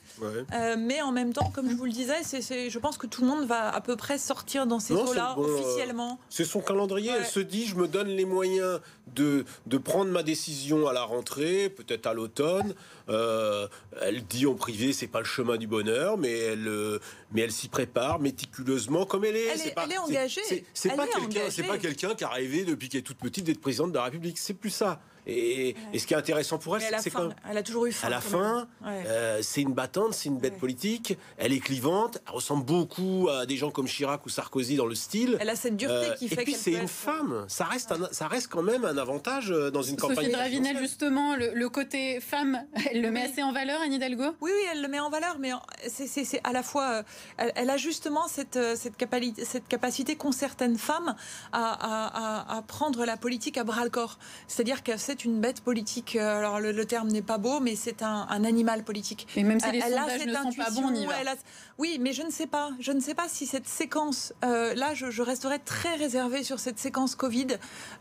Euh, 0.53 0.77
mais 0.79 1.03
en 1.03 1.13
même 1.13 1.33
temps, 1.33 1.51
comme 1.55 1.71
je 1.71 1.75
vous 1.75 1.85
le 1.85 1.93
disais, 1.93 2.23
c'est, 2.23 2.71
je 2.71 2.79
pense 2.79 2.99
que 2.99 3.07
tout 3.07 3.23
le 3.23 3.29
monde 3.29 3.47
va 3.47 3.75
à 3.75 3.81
peu 3.81 3.97
près 3.97 4.19
sortir 4.19 4.67
dans 4.67 4.81
ces 4.81 4.95
eaux-là 4.95 5.39
officiellement. 5.39 6.19
c'est 6.29 6.45
son 6.45 6.61
calendrier. 6.61 7.13
Elle 7.17 7.27
se 7.27 7.41
dit, 7.41 7.67
je 7.67 7.77
me 7.77 7.89
donne 7.89 8.09
les 8.09 8.25
moyens 8.25 8.81
de, 9.15 9.45
de 9.67 9.79
prendre 9.79 10.11
ma 10.11 10.23
décision 10.23 10.87
à 10.89 10.93
la 10.93 11.03
rentrée, 11.03 11.71
peut-être 11.71 12.07
à 12.07 12.15
l'automne. 12.15 12.75
Euh, 13.09 13.69
elle 14.01 14.25
dit 14.25 14.47
en 14.47 14.55
privé, 14.55 14.93
c'est 14.93 15.07
pas 15.07 15.21
le 15.21 15.27
chemin 15.27 15.57
du 15.57 15.67
bonheur, 15.67 16.17
mais 16.17 16.37
elle, 16.39 16.69
euh, 16.69 16.99
mais 17.33 17.43
elle 17.43 17.53
s'y 17.53 17.69
prépare 17.69 18.19
méticuleusement 18.19 19.05
comme 19.07 19.25
elle 19.25 19.37
est. 19.37 19.47
Elle 19.47 19.61
est, 19.61 19.75
elle 19.77 19.93
est 19.93 19.99
engagée. 19.99 20.65
C'est, 20.73 20.97
pas 20.97 21.07
quelqu'un, 21.07 21.51
c'est 21.51 21.63
pas 21.65 21.79
quelqu'un 21.79 22.15
qui 22.15 22.25
a 22.25 22.29
rêvé 22.29 22.65
depuis 22.65 22.89
qu'elle 22.89 23.01
est 23.01 23.03
toute 23.03 23.19
petite 23.19 23.45
d'être 23.45 23.61
présidente 23.61 23.91
de 23.93 23.99
la 23.99 24.05
République. 24.05 24.39
C'est 24.39 24.55
plus 24.55 24.71
ça. 24.71 25.01
Et, 25.27 25.75
ce 25.97 26.07
qui 26.07 26.15
est 26.15 26.17
intéressant 26.17 26.59
pour 26.59 26.77
elle, 26.77 26.83
c'est 27.01 27.11
quand 27.11 27.31
elle 27.49 27.57
a 27.57 27.63
toujours 27.63 27.87
eu 27.87 27.93
faim. 27.93 28.07
À 28.07 28.11
la 28.11 28.21
fin, 28.21 28.69
euh, 28.87 29.41
c'est 29.43 29.63
une 29.63 29.73
battante, 29.73 30.15
c'est 30.15 30.29
une 30.29 30.39
bête 30.39 30.59
politique. 30.59 31.17
Elle 31.39 31.53
est 31.53 31.61
clivante. 31.61 32.19
Elle 32.27 32.35
ressemble 32.35 32.65
beaucoup 32.65 33.29
à 33.31 33.47
des 33.47 33.57
gens 33.57 33.71
comme 33.71 33.87
Chirac 33.87 34.25
ou 34.27 34.29
Sarkozy 34.29 34.77
dans 34.77 34.87
le 34.87 34.95
style. 34.95 35.37
Elle 35.41 35.51
a 35.51 35.57
cette 35.57 35.77
dureté 35.77 36.11
euh, 36.11 36.15
qui 36.15 36.29
fait. 36.29 36.43
Et 36.43 36.45
puis 36.45 36.55
c'est 36.55 36.73
une 36.73 36.89
femme. 36.89 37.45
Ça 37.49 37.65
reste, 37.65 37.95
ça 38.13 38.29
reste 38.29 38.49
quand 38.49 38.63
même 38.63 38.85
un 38.85 38.99
avantage 39.05 39.51
euh, 39.51 39.71
dans 39.71 39.83
une 39.83 39.97
campagne. 39.97 40.17
Sophie 40.17 40.33
Dravinel, 40.33 40.79
justement, 40.79 41.37
le, 41.37 41.69
côté 41.69 42.21
femme, 42.21 42.65
elle 42.91 43.03
le 43.03 43.11
met 43.11 43.23
assez 43.23 43.43
en 43.43 43.53
valeur, 43.53 43.81
Anne 43.81 43.93
Hidalgo? 43.93 44.25
Oui, 44.41 44.51
oui, 44.55 44.69
elle 44.73 44.83
le 44.83 44.89
met 44.89 45.01
en 45.01 45.11
valeur, 45.11 45.39
mais 45.39 45.53
c'est 45.87 46.41
à 46.45 46.53
la 46.53 46.63
fois, 46.63 47.03
elle, 47.39 47.71
a 47.71 47.77
justement 47.77 48.29
cette, 48.29 48.59
cette, 48.77 48.97
capacité, 48.97 49.45
cette 49.45 49.69
capacité 49.69 50.17
qu'ont 50.17 50.33
certaines 50.33 50.79
femmes 50.79 51.15
à, 51.53 52.57
à, 52.57 52.63
prendre 52.63 53.05
la 53.05 53.17
politique 53.17 53.59
à 53.59 53.65
bras 53.65 53.85
le 53.85 53.91
corps. 53.91 54.19
C'est-à-dire 54.49 54.83
que 54.83 54.97
c'est 54.97 55.25
une 55.25 55.41
bête 55.41 55.61
politique. 55.61 56.17
Euh, 56.17 56.39
alors 56.39 56.61
le, 56.61 56.85
terme 56.85 57.09
n'est 57.09 57.23
pas 57.23 57.39
beau, 57.39 57.61
mais 57.61 57.77
c'est 57.77 58.03
un, 58.03 58.27
animal 58.45 58.85
politique. 58.85 59.27
Mais 59.37 59.43
même 59.43 59.61
si 59.61 59.71
les 59.71 59.81
sondages 59.81 60.27
ne 60.27 60.33
sont 60.35 60.53
pas 60.53 60.71
bons, 60.71 60.89
on 60.89 60.95
y 60.95 61.07
va. 61.07 61.15
Oui, 61.79 61.99
mais 62.01 62.13
je 62.13 62.23
ne 62.23 62.31
sais 62.31 62.47
pas. 62.47 62.71
Je 62.79 62.93
ne 62.93 63.01
sais 63.01 63.15
pas 63.15 63.29
si 63.29 63.47
cette 63.47 63.67
séquence, 63.67 64.33
euh, 64.45 64.75
là, 64.75 64.95
je, 64.95 65.23
resterai 65.23 65.59
très 65.59 65.95
réservée 65.95 66.43
sur 66.43 66.61
cette 66.61 66.79
séquence 66.79 67.15
Covid, 67.15 67.47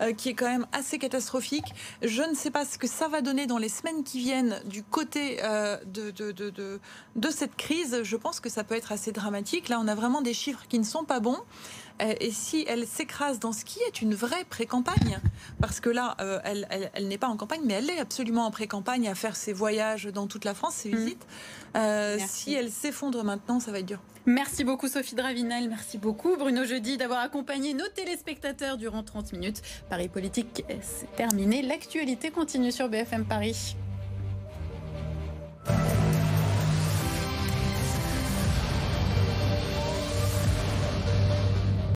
euh, 0.01 0.13
qui 0.13 0.29
est 0.29 0.33
quand 0.33 0.49
même 0.49 0.67
assez 0.71 0.92
catastrophique. 0.99 1.73
Je 2.01 2.23
ne 2.23 2.35
sais 2.35 2.51
pas 2.51 2.65
ce 2.65 2.77
que 2.77 2.87
ça 2.87 3.07
va 3.07 3.21
donner 3.21 3.45
dans 3.45 3.57
les 3.57 3.69
semaines 3.69 4.03
qui 4.03 4.19
viennent 4.19 4.61
du 4.65 4.83
côté 4.83 5.37
de, 5.85 6.11
de, 6.11 6.31
de, 6.31 6.79
de 7.15 7.29
cette 7.29 7.55
crise. 7.55 8.01
Je 8.03 8.15
pense 8.15 8.39
que 8.39 8.49
ça 8.49 8.63
peut 8.63 8.75
être 8.75 8.91
assez 8.91 9.11
dramatique. 9.11 9.69
Là, 9.69 9.79
on 9.79 9.87
a 9.87 9.95
vraiment 9.95 10.21
des 10.21 10.33
chiffres 10.33 10.65
qui 10.67 10.79
ne 10.79 10.83
sont 10.83 11.03
pas 11.03 11.19
bons. 11.19 11.39
Euh, 12.01 12.13
et 12.19 12.31
si 12.31 12.65
elle 12.67 12.87
s'écrase 12.87 13.39
dans 13.39 13.53
ce 13.53 13.65
qui 13.65 13.79
est 13.87 14.01
une 14.01 14.15
vraie 14.15 14.43
pré-campagne, 14.49 15.19
parce 15.61 15.79
que 15.79 15.89
là, 15.89 16.15
euh, 16.21 16.39
elle, 16.43 17.07
n'est 17.07 17.17
pas 17.17 17.27
en 17.27 17.37
campagne, 17.37 17.61
mais 17.65 17.75
elle 17.75 17.89
est 17.89 17.99
absolument 17.99 18.45
en 18.45 18.51
pré-campagne 18.51 19.07
à 19.07 19.15
faire 19.15 19.35
ses 19.35 19.53
voyages 19.53 20.05
dans 20.05 20.27
toute 20.27 20.45
la 20.45 20.53
France, 20.53 20.75
ses 20.75 20.89
mm. 20.89 20.95
visites. 20.95 21.27
Euh, 21.75 22.17
si 22.27 22.53
elle 22.53 22.71
s'effondre 22.71 23.23
maintenant, 23.23 23.59
ça 23.59 23.71
va 23.71 23.79
être 23.79 23.85
dur. 23.85 23.99
Merci 24.25 24.63
beaucoup 24.63 24.87
Sophie 24.87 25.15
Dravinel, 25.15 25.67
merci 25.67 25.97
beaucoup 25.97 26.37
Bruno 26.37 26.63
Jeudi 26.63 26.95
d'avoir 26.95 27.19
accompagné 27.19 27.73
nos 27.73 27.87
téléspectateurs 27.89 28.77
durant 28.77 29.03
30 29.03 29.33
minutes. 29.33 29.61
Paris 29.89 30.07
Politique, 30.07 30.63
c'est 30.81 31.13
terminé. 31.17 31.61
L'actualité 31.61 32.31
continue 32.31 32.71
sur 32.71 32.87
BFM 32.87 33.25
Paris. 33.25 33.75